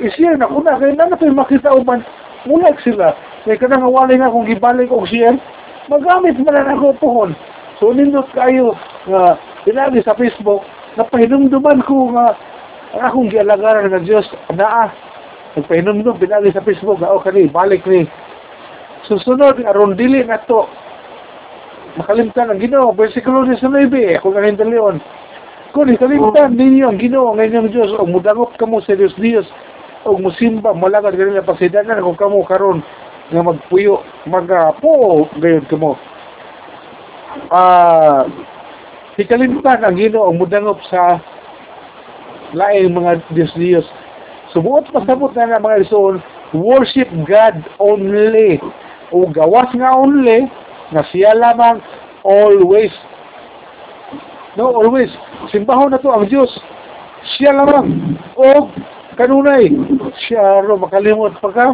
I-share 0.00 0.36
na 0.36 0.48
ko 0.48 0.60
na 0.60 0.76
kaya 0.76 0.92
na 0.92 1.08
natin 1.08 1.32
makita 1.32 1.72
uman 1.72 2.04
mulag 2.44 2.76
sila. 2.84 3.16
Kaya 3.48 3.56
kanang 3.56 3.88
awalay 3.88 4.20
nga 4.20 4.28
kung 4.28 4.44
gibalik 4.44 4.92
og 4.92 5.08
share 5.08 5.40
magamit 5.88 6.38
man 6.38 6.54
na 6.54 6.76
ako 6.76 6.94
pohon 7.02 7.30
so 7.82 7.90
nindot 7.90 8.28
kayo 8.30 8.78
nga 9.10 9.34
pinagi 9.66 9.98
sa 10.06 10.14
Facebook 10.14 10.62
napahinumduman 10.94 11.82
ko 11.82 12.14
nga 12.14 12.38
ang 12.94 13.02
akong 13.10 13.26
gialagaran 13.32 13.90
nga 13.90 13.98
Diyos 13.98 14.28
naa 14.54 14.92
nagpahinumdum 15.58 16.20
pinagi 16.20 16.54
sa 16.54 16.62
Facebook 16.62 17.02
nga 17.02 17.10
o 17.10 17.18
kani 17.18 17.50
balik 17.50 17.82
ni. 17.90 18.06
Susunod 19.08 19.58
aron 19.66 19.98
dili 19.98 20.22
na 20.22 20.38
to. 20.46 20.68
Makalimtan 21.98 22.54
ang 22.54 22.62
Ginoo 22.62 22.94
versikulo 22.94 23.42
19 23.42 23.58
ako 24.20 24.30
nga 24.30 24.46
hindalion 24.46 25.02
kung 25.70 25.90
ikalimutan 25.90 26.54
ninyo 26.54 26.90
ang 26.90 26.98
ginoo 26.98 27.34
ng 27.34 27.42
inyong 27.42 27.70
Diyos 27.70 27.90
o 27.96 28.06
mudangop 28.06 28.54
kamo 28.58 28.82
sa 28.82 28.98
Diyos 28.98 29.14
Diyos 29.18 29.46
o 30.02 30.18
musimba 30.18 30.74
malagad 30.74 31.14
ganila 31.14 31.46
pasidanan 31.46 32.02
kung 32.02 32.18
kamo 32.18 32.42
karon 32.46 32.82
nga 33.30 33.42
magpuyo 33.44 34.02
magapo 34.26 35.26
gayon 35.38 35.66
kamo 35.70 35.94
ah 37.54 38.26
ikalimutan 39.14 39.86
ang 39.86 39.94
ginoo 39.94 40.26
ang 40.26 40.38
mudangop 40.38 40.82
sa 40.90 41.22
laing 42.54 42.90
mga 42.90 43.22
Diyos 43.30 43.54
Diyos 43.54 43.86
subuot 44.50 44.90
pasabot 44.90 45.30
na 45.38 45.46
nga 45.46 45.62
mga 45.62 45.86
ison 45.86 46.18
worship 46.54 47.08
God 47.26 47.62
only. 47.78 48.58
O 49.10 49.26
gawas 49.26 49.70
nga 49.74 49.90
only 49.94 50.46
na 50.94 51.02
siya 51.10 51.34
lamang 51.34 51.82
always 52.22 52.90
no 54.56 54.74
always. 54.74 55.10
Simbahon 55.52 55.94
na 55.94 56.02
to 56.02 56.10
ang 56.10 56.26
Diyos. 56.26 56.50
Siya 57.36 57.54
lamang. 57.54 58.18
O 58.34 58.70
kanunay. 59.14 59.70
Siya 60.26 60.64
ro 60.64 60.80
makalimot 60.80 61.36
pa 61.38 61.50
ka. 61.52 61.66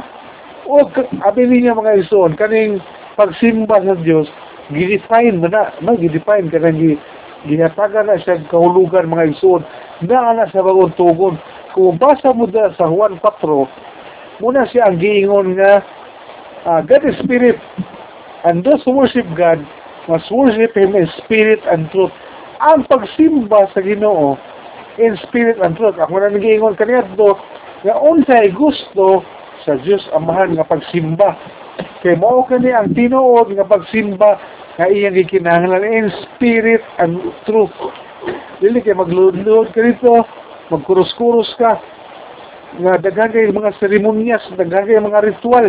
O 0.67 0.85
abi 1.25 1.47
niya 1.47 1.79
mga 1.79 2.05
ison 2.05 2.35
kaning 2.35 2.83
pagsimba 3.15 3.81
sa 3.81 3.95
Diyos 4.03 4.29
gidefine 4.75 5.39
mo 5.39 5.49
na. 5.49 5.73
No 5.81 5.95
gidefine 5.97 6.51
ka 6.51 6.59
nang 6.59 6.99
ginataga 7.47 8.03
na 8.03 8.19
siya 8.19 8.43
kahulugan 8.51 9.09
mga 9.09 9.39
ison 9.39 9.63
na 10.03 10.35
na 10.35 10.51
sa 10.51 10.61
bagong 10.61 10.93
tugon. 10.99 11.39
Kung 11.73 12.01
basa 12.01 12.33
mo 12.33 12.49
da 12.49 12.73
sa 12.75 12.89
Juan 12.91 13.21
4 13.21 14.41
muna 14.43 14.69
siya 14.69 14.91
ang 14.91 15.01
giingon 15.01 15.57
nga 15.57 15.81
uh, 16.67 16.81
God 16.83 17.07
is 17.09 17.17
spirit. 17.23 17.57
And 18.45 18.63
those 18.63 18.83
who 18.85 18.95
worship 18.95 19.27
God 19.35 19.63
must 20.07 20.31
worship 20.31 20.77
Him 20.77 20.95
in 20.95 21.09
spirit 21.25 21.63
and 21.67 21.91
truth 21.91 22.15
ang 22.61 22.89
pagsimba 22.89 23.69
sa 23.73 23.81
Ginoo 23.81 24.37
in 24.97 25.17
spirit 25.29 25.61
and 25.61 25.77
truth. 25.77 25.97
Ako 26.01 26.17
na 26.17 26.33
nag-iingon 26.33 26.77
kaniya 26.77 27.05
do 27.17 27.37
nga 27.85 28.01
unsay 28.01 28.53
gusto 28.53 29.21
sa 29.65 29.77
Dios 29.85 30.05
Amahan 30.17 30.57
nga 30.57 30.65
pagsimba. 30.65 31.37
Kay 32.01 32.17
mao 32.17 32.45
kani 32.49 32.73
ang 32.73 32.97
tinuod 32.97 33.53
nga 33.53 33.67
pagsimba 33.69 34.41
nga 34.77 34.87
iyang 34.89 35.17
gikinahanglan 35.17 35.85
in 35.85 36.09
spirit 36.25 36.85
and 37.01 37.21
truth. 37.45 37.73
Dili 38.61 38.81
kay 38.81 38.97
maglud-lud 38.97 39.73
ka 39.77 39.81
dito, 39.85 40.25
magkurus-kurus 40.73 41.53
ka 41.61 41.77
nga 42.77 43.01
daghan 43.01 43.33
kay 43.33 43.53
mga 43.53 43.77
seremonyas, 43.81 44.45
daghan 44.57 44.85
kay 44.89 45.01
mga 45.01 45.25
ritual, 45.25 45.67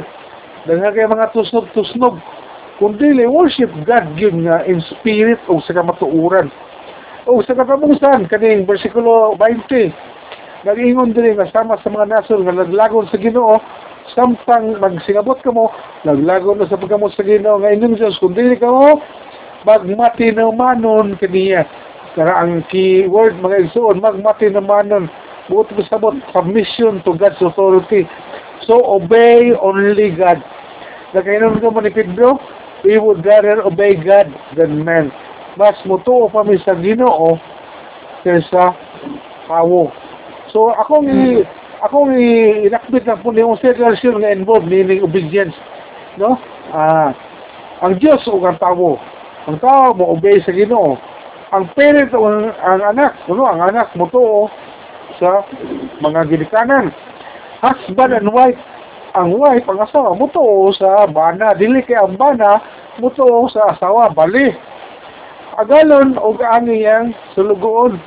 daghan 0.68 0.96
kay 0.96 1.08
mga 1.08 1.32
tusnog-tusnog. 1.36 2.20
Kundi 2.78 3.26
worship 3.26 3.74
God 3.90 4.14
yun 4.22 4.46
nga 4.46 4.62
in 4.70 4.78
spirit 4.86 5.42
o 5.50 5.58
sa 5.66 5.74
kamatuuran. 5.74 6.54
O 7.28 7.44
sa 7.44 7.60
katapusan, 7.60 8.32
kaning 8.32 8.64
versikulo 8.64 9.36
20, 9.36 9.92
nag-ingon 10.64 11.12
din 11.12 11.36
nga 11.36 11.52
sama 11.52 11.76
sa 11.84 11.92
mga 11.92 12.08
nasod 12.08 12.48
nga 12.48 12.56
naglagon 12.56 13.04
sa 13.12 13.20
Ginoo, 13.20 13.60
samtang 14.16 14.80
magsingabot 14.80 15.36
ka 15.44 15.52
mo, 15.52 15.68
naglagon 16.08 16.56
na 16.56 16.72
sa 16.72 16.80
pagkamot 16.80 17.12
sa 17.12 17.28
Ginoo 17.28 17.60
nga 17.60 17.76
inyong 17.76 18.00
Diyos, 18.00 18.16
kung 18.24 18.32
dili 18.32 18.56
ka 18.56 18.72
mo, 18.72 19.04
magmati 19.68 20.32
na 20.32 20.48
manon 20.56 21.20
kaniya. 21.20 21.68
Kaya 22.16 22.32
ang 22.32 22.64
keyword 22.72 23.44
mga 23.44 23.68
igsoon, 23.68 24.00
magmati 24.00 24.48
na 24.48 24.64
manon, 24.64 25.12
buot 25.52 25.68
mo 25.76 25.84
sabot, 25.84 26.16
submission 26.32 27.04
to 27.04 27.12
God's 27.12 27.44
authority. 27.44 28.08
So, 28.64 28.80
obey 28.88 29.52
only 29.52 30.16
God. 30.16 30.40
Nagkainom 31.12 31.60
ka 31.60 31.76
mo 31.76 31.84
ni 31.84 31.92
Pedro, 31.92 32.40
we 32.88 32.96
would 32.96 33.20
rather 33.28 33.60
obey 33.68 34.00
God 34.00 34.32
than 34.56 34.88
man 34.88 35.12
mas 35.58 35.76
mutuo 35.90 36.30
pa 36.30 36.46
mi 36.46 36.62
sa 36.62 36.78
Ginoo 36.78 37.42
kaysa 38.22 38.78
kawo. 39.50 39.90
So 40.54 40.70
akong 40.78 41.10
i 41.10 41.42
akong 41.82 42.14
i 42.14 42.64
inakbit 42.70 43.10
na 43.10 43.18
po 43.18 43.34
niyong 43.34 43.58
segregation 43.58 44.22
nga 44.22 44.32
involved 44.32 44.70
meaning 44.70 45.02
obedience. 45.02 45.58
No? 46.22 46.38
Ah, 46.70 47.12
ang 47.82 47.98
Diyos 47.98 48.22
o 48.30 48.38
ang 48.46 48.62
tao. 48.62 49.02
Ang 49.50 49.58
tao 49.58 49.98
mo 49.98 50.14
obey 50.14 50.38
sa 50.46 50.54
Ginoo. 50.54 50.98
Ang 51.56 51.66
parent 51.74 52.14
o 52.14 52.22
ang, 52.28 52.54
ang 52.62 52.82
anak, 52.94 53.18
ano, 53.26 53.44
ang 53.50 53.62
anak 53.66 53.90
mo 53.98 54.06
to 54.14 54.52
sa 55.18 55.42
mga 56.04 56.30
ginikanan. 56.30 56.94
Husband 57.64 58.14
and 58.14 58.30
wife, 58.30 58.60
ang 59.18 59.34
wife, 59.34 59.66
ang 59.66 59.82
asawa 59.82 60.14
mo 60.14 60.30
to 60.30 60.70
sa 60.78 61.10
bana. 61.10 61.58
Dili 61.58 61.82
kay 61.82 61.98
ang 61.98 62.20
bana 62.20 62.62
mo 63.02 63.10
to 63.16 63.50
sa 63.50 63.74
asawa, 63.74 64.14
bali 64.14 64.54
agalon 65.58 66.16
o 66.22 66.38
gaano 66.38 66.72
yang 66.72 67.12
sulugoon. 67.34 67.98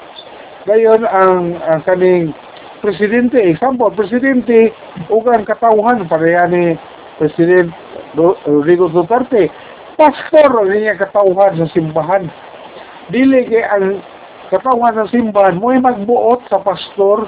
Gayon 0.65 1.03
ang, 1.09 1.59
ang 1.67 1.83
kaning 1.83 2.31
presidente, 2.79 3.37
example, 3.37 3.91
presidente, 3.93 4.71
o 5.11 5.21
ang 5.27 5.45
katauhan, 5.45 6.07
pareha 6.07 6.47
ni 6.47 6.79
President 7.19 7.75
Ro- 8.17 8.39
Rodrigo 8.47 8.89
Duterte, 8.89 9.51
pastor 9.99 10.49
ang 10.49 10.71
niya 10.73 10.97
katauhan 10.97 11.61
sa 11.61 11.67
simbahan. 11.75 12.31
Dili 13.11 13.45
kay 13.51 13.67
ang 13.67 14.01
katauhan 14.49 14.97
sa 14.97 15.11
simbahan, 15.11 15.59
mo 15.59 15.75
magbuot 15.75 16.47
sa 16.49 16.63
pastor, 16.63 17.27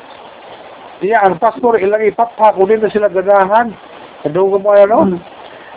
iya 1.03 1.21
ang 1.27 1.37
pastor 1.43 1.77
ilang 1.83 2.07
ipapha, 2.07 2.55
kunin 2.55 2.81
na 2.81 2.89
sila 2.89 3.11
ganahan. 3.11 3.75
Kadungo 4.23 4.63
mo 4.63 4.71
ano? 4.71 5.19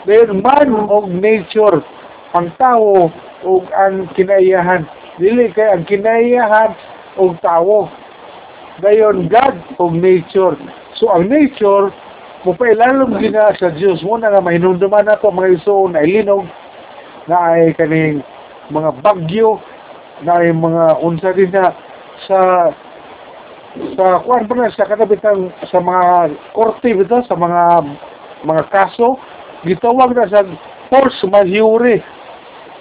Then 0.06 0.38
man 0.40 0.70
og 0.70 1.10
nature, 1.10 1.82
ang 2.38 2.54
tao 2.62 3.10
og 3.46 3.70
ang 3.78 4.10
kinaiyahan. 4.18 4.90
Dili 5.22 5.54
kay 5.54 5.70
ang 5.70 5.86
kinaiyahan 5.86 6.74
og 7.22 7.38
tao. 7.46 7.88
Dayon 8.84 9.30
God 9.32 9.56
og 9.80 9.96
nature. 9.96 10.58
So 11.00 11.14
ang 11.14 11.32
nature 11.32 11.94
mo 12.46 12.54
pa 12.54 12.70
ilalom 12.70 13.18
gina 13.18 13.56
sa 13.58 13.74
Dios 13.74 14.06
mo 14.06 14.22
na 14.22 14.30
nga 14.30 14.44
mahinumduman 14.44 15.10
nato 15.10 15.34
mga 15.34 15.58
iso 15.58 15.90
na 15.90 16.06
ilinog 16.06 16.46
na 17.26 17.58
ay 17.58 17.74
kaning 17.74 18.22
mga 18.70 19.02
bagyo 19.02 19.58
na 20.22 20.46
ay 20.46 20.54
mga 20.54 21.02
unsa 21.02 21.34
din 21.34 21.50
na 21.50 21.74
sa 22.30 22.70
sa 23.98 24.22
kuan 24.22 24.46
pa 24.46 24.54
na 24.54 24.70
sa 24.78 24.86
katabitan 24.86 25.50
sa 25.74 25.82
mga 25.82 26.38
korte 26.54 26.86
bitaw 26.86 27.26
sa 27.26 27.34
mga 27.34 27.82
mga 28.46 28.64
kaso 28.70 29.18
gitawag 29.66 30.14
na 30.14 30.30
sa 30.30 30.46
force 30.94 31.26
majeure 31.26 31.98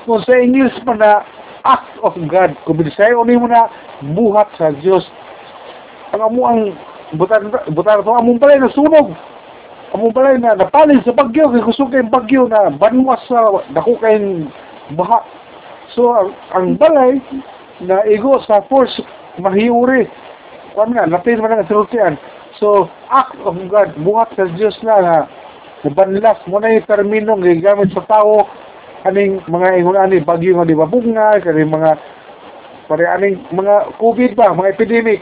kung 0.05 0.21
sa 0.25 0.37
English 0.37 0.77
pa 0.85 0.95
na 0.97 1.25
act 1.65 1.97
of 2.05 2.15
God. 2.29 2.53
Kung 2.69 2.81
bisayo 2.81 3.25
ni 3.25 3.41
mo 3.41 3.49
na 3.49 3.69
buhat 4.15 4.53
sa 4.61 4.73
Dios 4.73 5.05
ang 6.15 6.31
amo 6.31 6.47
ang 6.47 6.61
butan 7.19 7.51
butan 7.75 8.07
to 8.07 8.15
among 8.15 8.39
balay 8.39 8.63
na 8.63 8.71
sunog. 8.71 9.11
Among 9.91 10.15
balay 10.15 10.39
na 10.39 10.55
napalin 10.55 11.03
sa 11.03 11.11
bagyo 11.11 11.51
kay 11.51 11.63
gusto 11.67 11.91
kay 11.91 12.07
bagyo 12.07 12.47
na 12.47 12.71
banwas 12.71 13.19
sa 13.27 13.51
dako 13.75 13.99
kay 13.99 14.47
baha. 14.95 15.27
So 15.99 16.15
ang, 16.15 16.31
ang 16.55 16.67
balay 16.79 17.19
na 17.83 18.07
igo 18.07 18.39
sa 18.47 18.63
force 18.71 18.95
mahiuri. 19.43 20.07
Kuan 20.79 20.95
nga 20.95 21.11
lapin 21.11 21.43
man 21.43 21.59
ang 21.59 21.67
sultian 21.67 22.15
so 22.63 22.87
act 23.11 23.35
of 23.43 23.59
God 23.67 23.91
buhat 24.07 24.31
sa 24.39 24.47
Dios 24.55 24.79
na 24.87 25.03
nga 25.03 25.19
banlas 25.91 26.39
mo 26.47 26.63
na 26.63 26.79
yung 26.79 26.87
termino 26.87 27.35
nga 27.35 27.55
gamit 27.59 27.91
sa 27.91 28.07
tao 28.07 28.47
aning 29.05 29.41
mga 29.49 29.69
ingon 29.81 30.01
ani 30.01 30.25
bagyo 30.25 30.57
nga 30.57 30.69
di 30.69 30.77
ba 30.77 30.89
bunga 30.89 31.37
kaning 31.45 31.69
mga 31.69 31.91
pare 32.89 33.05
aning 33.05 33.37
mga 33.53 33.97
COVID 34.01 34.33
ba 34.33 34.57
mga 34.57 34.73
epidemic. 34.73 35.21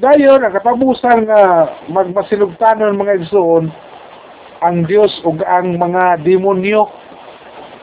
Dayon 0.00 0.44
ang 0.44 0.54
katapusan 0.54 1.28
nga 1.28 1.72
magmasinugtanon 1.88 3.00
mga 3.00 3.24
igsoon 3.24 3.72
ang 4.60 4.84
Dios 4.84 5.10
ug 5.24 5.40
ang 5.48 5.80
mga 5.80 6.20
demonyo. 6.20 6.88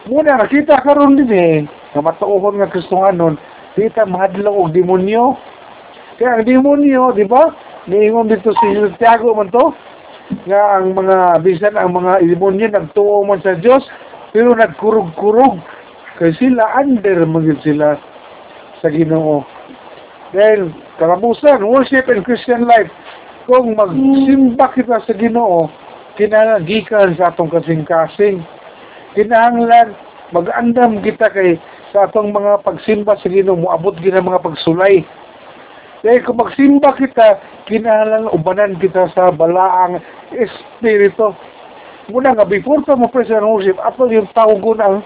Muna 0.08 0.38
nakita 0.38 0.86
karon 0.86 1.18
din 1.18 1.34
eh 1.34 1.56
nga 1.94 2.02
matuohon 2.06 2.62
nga 2.62 2.70
Kristohanon 2.70 3.42
kita 3.74 4.06
mahadlaw 4.06 4.54
og 4.54 4.74
demonyo. 4.74 5.38
Kaya 6.22 6.42
ang 6.42 6.46
demonyo 6.46 7.14
di 7.18 7.26
ba? 7.26 7.54
Niingon 7.90 8.30
dito 8.30 8.54
si 8.54 8.68
Santiago 8.78 9.34
man 9.34 9.50
to 9.50 9.74
nga 10.46 10.78
ang 10.78 10.94
mga 10.94 11.40
bisan 11.42 11.74
ang 11.74 11.94
mga 11.98 12.22
demonyo 12.22 12.68
nagtuo 12.70 13.26
man 13.26 13.42
sa 13.42 13.58
Dios 13.58 13.82
pero 14.32 14.56
nagkurog-kurog 14.56 15.60
kay 16.18 16.34
sila 16.36 16.66
under 16.80 17.24
magid 17.30 17.62
sila 17.62 17.96
sa 18.82 18.90
Ginoo 18.90 19.58
dahil 20.36 20.76
karabusan, 21.00 21.64
worship 21.64 22.12
and 22.12 22.26
Christian 22.28 22.68
life, 22.68 22.92
kung 23.48 23.80
magsimba 23.80 24.76
kita 24.76 25.00
sa 25.00 25.14
Ginoo, 25.16 25.72
kinanagikan 26.20 27.16
sa 27.16 27.32
atong 27.32 27.48
kasing-kasing. 27.48 28.44
Kinahanglan, 29.16 29.96
mag-andam 30.36 31.00
kita 31.00 31.32
kay 31.32 31.56
sa 31.96 32.12
atong 32.12 32.36
mga 32.36 32.60
pagsimba 32.68 33.16
sa 33.16 33.32
Ginoo, 33.32 33.56
muabot 33.56 33.96
gina 34.04 34.20
mga 34.20 34.44
pagsulay. 34.44 35.08
Dahil 36.04 36.22
kung 36.28 36.44
magsimba 36.44 36.92
kita, 37.00 37.40
kinahanglan 37.72 38.28
ubanan 38.36 38.76
kita 38.84 39.08
sa 39.16 39.32
balaang 39.32 40.04
espiritu. 40.36 41.32
Muna 42.08 42.32
nga, 42.32 42.48
before 42.48 42.80
ka 42.88 42.96
mo 42.96 43.12
present 43.12 43.44
worship, 43.44 43.76
ato 43.84 44.08
yung 44.08 44.32
tawgon 44.32 44.80
ang 44.80 45.04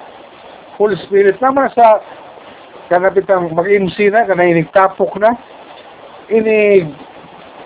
Holy 0.77 0.93
Spirit. 1.09 1.41
Naman 1.41 1.73
sa 1.73 1.97
kanapitang 2.93 3.49
mag-MC 3.57 4.13
na, 4.13 4.29
kanay 4.29 4.53
tapok 4.69 5.17
na, 5.17 5.33
ini 6.29 6.85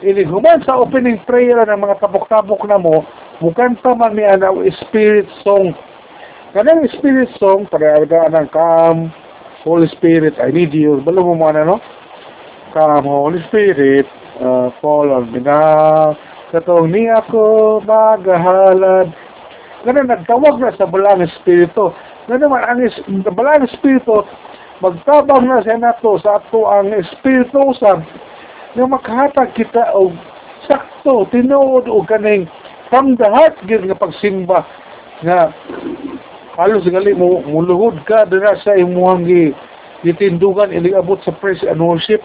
ini 0.04 0.22
human 0.24 0.64
sa 0.64 0.80
opening 0.80 1.20
prayer 1.28 1.60
ng 1.68 1.80
mga 1.84 2.00
tapok-tapok 2.00 2.64
na 2.64 2.80
mo, 2.80 3.04
mukanta 3.44 3.92
man 3.92 4.16
niya 4.16 4.40
na 4.40 4.56
spirit 4.88 5.28
song. 5.44 5.76
Kanang 6.56 6.88
spirit 6.96 7.28
song, 7.36 7.68
para 7.68 8.08
anang 8.08 8.48
come, 8.56 9.12
Holy 9.68 9.92
Spirit, 9.92 10.40
I 10.40 10.54
need 10.56 10.72
you. 10.72 11.04
Balo 11.04 11.26
mo 11.26 11.36
mo 11.36 11.52
ano, 11.52 11.76
no? 11.76 11.78
Come, 12.72 13.04
Holy 13.04 13.44
Spirit, 13.52 14.08
uh, 14.40 14.72
fall 14.80 15.12
on 15.12 15.28
me 15.34 15.44
now. 15.44 16.16
Katong 16.54 16.94
ni 16.94 17.10
ako 17.12 17.82
magahalad. 17.84 19.25
Ganun, 19.86 20.10
nagtawag 20.10 20.58
na 20.58 20.74
sa 20.74 20.90
balang 20.90 21.22
espiritu. 21.22 21.94
Ganun 22.26 22.50
naman, 22.50 22.62
ang 22.66 22.82
is, 22.82 22.98
balang 23.30 23.70
espiritu, 23.70 24.26
magtabang 24.84 25.48
na 25.48 25.64
sa 25.64 25.80
nato 25.80 26.20
sa 26.20 26.44
ato 26.44 26.68
ang 26.68 26.92
espiritu 26.92 27.72
usab 27.72 28.04
nga 28.76 28.84
makahatag 28.84 29.56
kita 29.56 29.96
og 29.96 30.12
sakto 30.68 31.24
tinuod 31.32 31.88
og 31.88 32.04
kaning 32.12 32.44
from 32.92 33.16
the 33.16 33.28
gid 33.72 33.88
nga 33.88 33.96
pagsimba 33.96 34.68
nga 35.24 35.56
halos 36.60 36.84
gali 36.84 37.16
mo 37.16 37.40
muluhod 37.48 38.04
ka 38.04 38.28
dira 38.28 38.60
sa 38.60 38.76
imuhang 38.76 39.24
gi 39.24 39.56
gitindugan 40.04 40.76
abot 40.92 41.24
sa 41.24 41.32
praise 41.40 41.64
and 41.64 41.80
worship 41.80 42.20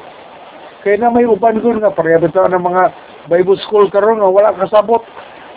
kay 0.83 0.99
na 0.99 1.07
may 1.07 1.31
uban 1.31 1.63
ko 1.63 1.71
nga 1.79 1.95
pareha 1.95 2.19
bitaw 2.19 2.51
ng 2.51 2.67
mga 2.67 2.85
Bible 3.31 3.59
school 3.63 3.87
karon 3.95 4.19
nga 4.19 4.27
wala 4.27 4.59
kasabot 4.59 5.07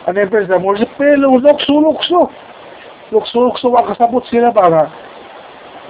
ano 0.07 0.17
yung 0.19 0.31
praise 0.31 0.51
and 0.51 0.63
worship 0.63 0.89
pero 0.99 1.39
lukso 1.39 1.73
lukso 1.79 2.19
lukso 3.11 3.37
lukso 3.39 3.67
wa 3.71 3.87
kasabot 3.87 4.23
sila 4.27 4.51
nga 4.51 4.91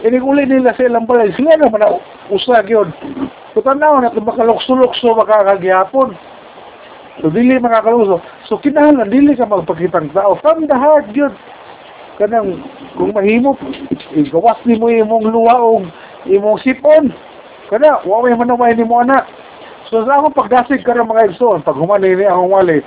iniguli 0.04 0.44
nila 0.46 0.76
sa 0.76 0.84
ilang 0.84 1.08
balay. 1.08 1.32
Sila 1.34 1.56
naman 1.56 1.80
na 1.80 1.96
usag 2.28 2.68
yun. 2.68 2.92
Kutanaw 3.56 4.04
na 4.04 4.12
kung 4.12 4.28
makalukso-lukso 4.28 5.16
makakagyapon. 5.16 6.14
So, 7.22 7.32
dili 7.32 7.56
makakalukso. 7.58 8.20
So, 8.50 8.60
kinahanglan, 8.60 9.14
dili 9.14 9.38
ka 9.40 9.48
magpakitang 9.48 10.12
tao. 10.12 10.36
From 10.44 10.68
the 10.68 10.76
heart, 10.76 11.08
yun. 11.16 11.32
Kanang, 12.20 12.62
kung 13.00 13.16
mahimo, 13.16 13.56
igawas 14.14 14.60
ni 14.68 14.78
mo 14.78 14.92
imong 14.92 15.32
luha 15.32 15.56
o 15.58 15.82
imong 16.28 16.60
sipon. 16.62 17.14
Kana, 17.72 18.04
waway 18.04 18.36
manaway 18.36 18.76
ni 18.76 18.84
mo 18.84 19.00
anak. 19.02 19.30
So, 19.88 20.04
sa 20.04 20.20
akong 20.20 20.36
pagdasig 20.36 20.82
ka 20.84 20.98
ng 20.98 21.06
mga 21.06 21.34
igsoon, 21.34 21.62
pag 21.62 21.78
humanay 21.78 22.18
ni 22.18 22.26
akong 22.26 22.50
wali, 22.50 22.82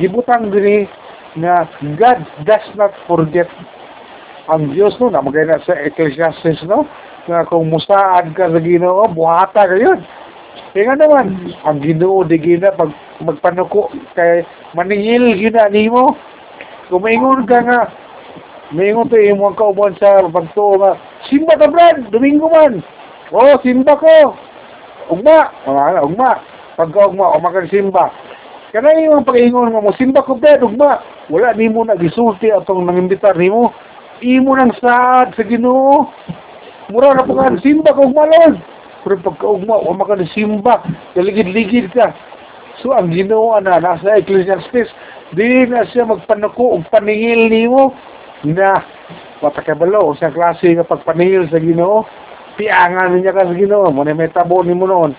gibutang 0.00 0.48
dini 0.48 0.88
na 1.36 1.68
God 1.94 2.24
does 2.48 2.66
not 2.74 2.90
forget 3.04 3.46
ang 4.50 4.74
Diyos 4.74 4.98
no, 4.98 5.14
na 5.14 5.22
magana 5.22 5.62
sa 5.62 5.78
Ecclesiastes 5.78 6.66
no, 6.66 6.88
nga 7.30 7.46
kung 7.46 7.70
musaad 7.70 8.34
ka 8.34 8.50
sa 8.50 8.58
Ginoo, 8.58 9.06
buhata 9.14 9.70
ka 9.70 9.76
yun. 9.78 10.02
Kaya 10.74 10.90
nga 10.90 11.06
naman, 11.06 11.54
ang 11.62 11.78
Ginoo 11.78 12.26
di 12.26 12.40
gina 12.42 12.74
pag 12.74 12.90
magpanuko 13.22 13.94
kay 14.18 14.42
maningil 14.74 15.38
gina 15.38 15.70
nimo. 15.70 16.18
Kung 16.90 17.06
maingon 17.06 17.46
ka 17.46 17.62
nga, 17.62 17.80
maingon 18.74 19.06
to 19.06 19.14
imo 19.14 19.46
ang 19.46 19.58
kauban 19.58 19.94
sa 20.02 20.26
pagtuo 20.26 20.80
nga, 20.82 20.98
simba 21.30 21.54
ka 21.54 21.70
Brad, 21.70 22.10
Domingo 22.10 22.50
man. 22.50 22.82
Oh, 23.30 23.54
simba 23.62 23.94
ko. 23.94 24.34
Ugma, 25.14 25.54
mga 25.62 26.02
ugma. 26.02 26.42
Pagka 26.74 27.06
ugma, 27.06 27.38
umakan 27.38 27.70
simba. 27.70 28.10
Kana 28.70 28.94
yung 29.02 29.26
pag-ingon 29.26 29.74
mo, 29.74 29.90
simba 29.98 30.22
ko 30.22 30.38
Brad, 30.38 30.62
ugma. 30.62 31.02
Wala 31.26 31.54
nimo 31.58 31.82
na 31.82 31.98
gisulti 31.98 32.50
atong 32.50 32.86
nangimbitar 32.86 33.34
nimo 33.34 33.74
imo 34.20 34.52
nang 34.56 34.72
saad 34.78 35.32
sa 35.34 35.42
Ginoo. 35.44 36.08
Mura 36.92 37.16
na 37.16 37.24
pa 37.24 37.32
ka 37.32 37.60
simba 37.64 37.96
kung 37.96 38.12
malon. 38.12 38.60
Pero 39.00 39.16
pagkaugma, 39.24 39.80
o 39.80 39.96
maka 39.96 40.20
simba, 40.36 40.84
kaligid-ligid 41.16 41.92
ka. 41.96 42.12
So 42.84 42.92
ang 42.92 43.12
Ginoo 43.12 43.56
na 43.60 43.80
nasa 43.80 44.20
Ecclesiastes, 44.20 44.92
di 45.32 45.64
na 45.68 45.88
siya 45.88 46.04
magpanuko 46.04 46.76
og 46.76 46.84
paningil 46.92 47.48
nimo 47.48 47.96
na 48.44 48.82
matakabalo 49.40 50.12
sa 50.18 50.32
klase 50.32 50.76
nga 50.76 50.84
pagpaningil 50.84 51.48
sa 51.48 51.60
Ginoo. 51.60 52.04
Piangan 52.60 53.16
niya 53.16 53.32
ka 53.32 53.48
sa 53.48 53.56
Ginoo, 53.56 53.88
mo 53.88 54.04
na 54.04 54.12
may 54.12 54.28
tabo 54.28 54.60
nimo 54.60 54.84
noon. 54.84 55.16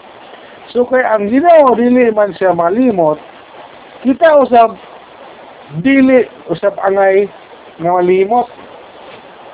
So 0.69 0.85
kay 0.85 1.01
ang 1.01 1.25
Ginoo 1.25 1.73
dili 1.73 2.13
man 2.13 2.37
siya 2.37 2.53
malimot, 2.53 3.17
kita 4.03 4.27
usab 4.41 4.75
dili 5.85 6.25
usab 6.49 6.75
angay 6.81 7.29
nga 7.79 7.91
malimot 7.95 8.49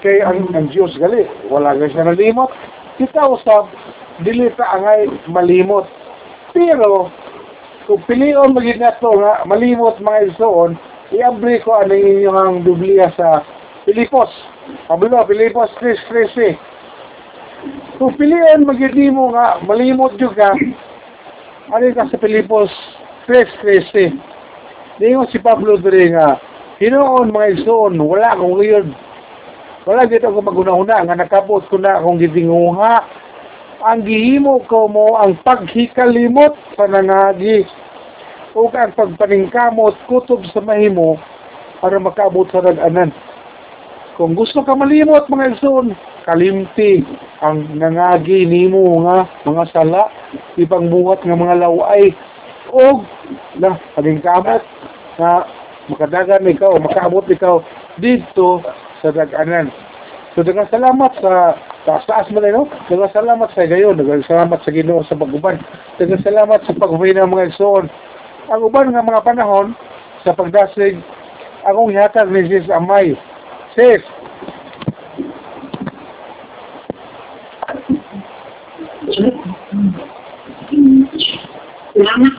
kay 0.02 0.22
ang, 0.22 0.54
ang 0.54 0.70
Diyos 0.70 0.93
gali, 1.02 1.26
wala 1.50 1.74
nga 1.74 1.89
siya 1.89 2.06
nalimot. 2.06 2.54
Kita 3.02 3.30
usab, 3.30 3.70
dili 4.22 4.50
ta 4.54 4.78
angay 4.78 5.10
malimot. 5.26 5.89
Pero, 6.54 7.10
kung 7.88 8.04
pilion 8.04 8.52
maging 8.52 8.84
na 8.84 9.00
to 9.00 9.16
nga 9.16 9.48
malimot 9.48 9.95
mga 10.04 10.28
igsoon 10.28 10.76
iabri 11.16 11.64
ko 11.64 11.80
ano 11.80 11.95
inyong 11.95 12.68
Biblia 12.68 13.08
sa 13.16 13.39
Pilipos 13.88 14.28
Pablo 14.91 15.24
Pilipos 15.24 15.72
3.13 15.80 17.95
kung 17.95 18.12
pilion 18.20 18.68
maging 18.68 19.16
mo 19.16 19.32
nga 19.32 19.64
malimot 19.64 20.20
jud 20.20 20.36
ka 20.36 20.52
ano 21.72 21.88
ka 21.95 22.12
sa 22.12 22.20
Pilipos 22.20 22.68
3.13 23.32 24.37
Ningon 24.98 25.30
si 25.30 25.38
Pablo 25.38 25.78
diri 25.78 26.10
nga 26.14 26.41
Hinoon 26.78 27.34
mga 27.34 27.58
igsoon 27.58 27.98
wala 27.98 28.38
akong 28.38 28.54
weird. 28.54 28.89
Wala 29.89 30.06
dito 30.06 30.30
ako 30.30 30.45
magunahuna 30.45 31.10
nga 31.10 31.18
nakabot 31.18 31.66
ko 31.74 31.82
na 31.82 31.98
akong 31.98 32.22
gitinguha 32.22 33.02
ang 33.82 34.06
gihimo 34.06 34.62
ko 34.70 34.86
mo 34.89 35.18
ang 35.18 35.38
paghikalimot 35.41 36.54
sa 36.78 36.86
nangagi. 36.86 37.66
O 38.58 38.70
ang 38.74 38.93
pagpaningkamot 38.93 39.98
kutob 40.10 40.45
sa 40.54 40.62
mahimo 40.62 41.18
para 41.82 41.98
makaabot 41.98 42.50
sa 42.54 42.62
rag-anan. 42.62 43.14
Kung 44.18 44.34
gusto 44.34 44.66
ka 44.66 44.74
malimot 44.74 45.30
mga 45.30 45.58
igsoon, 45.58 45.93
kalimti 46.26 47.06
ang 47.41 47.70
nangagi 47.78 48.50
nimo 48.50 49.02
nga 49.06 49.30
mga 49.45 49.66
sala, 49.74 50.10
ipangbuhat 50.58 51.22
nga 51.22 51.38
mga 51.38 51.62
laway 51.62 52.14
o 52.74 53.03
na 53.59 53.80
paningkamot 53.95 54.63
nga 55.18 55.47
makadagan 55.88 56.47
ikaw, 56.47 56.76
makaabot 56.78 57.26
ikaw 57.32 57.63
dito 57.97 58.61
sa 59.01 59.11
rag-anan. 59.11 59.72
So, 60.38 60.45
dagang 60.45 60.70
salamat 60.70 61.18
sa 61.18 61.57
taas-taas 61.88 62.30
mo 62.30 62.38
na, 62.38 62.53
no? 62.53 62.70
Dagang 62.91 63.09
salamat 63.09 63.49
sa 63.57 63.65
gayon. 63.65 63.97
Dagang 63.97 64.22
salamat 64.30 64.61
sa 64.61 64.70
ginoo 64.70 65.01
sa 65.07 65.18
pag-uban. 65.18 65.57
Dagang 65.97 66.22
salamat 66.22 66.61
sa 66.68 66.78
pag-ubay 66.78 67.18
ng 67.18 67.26
mga 67.26 67.55
igsoon. 67.55 67.89
Ang 68.53 68.61
uban 68.61 68.93
nga 68.93 69.01
mga 69.01 69.26
panahon 69.26 69.74
sa 70.22 70.38
pagdasig, 70.38 71.01
akong 71.65 71.89
ihatag 71.89 72.30
ni 72.30 72.45
Sis 72.45 72.70
Amay. 72.70 73.18
Sis, 73.74 74.03
Salamat 81.97 82.38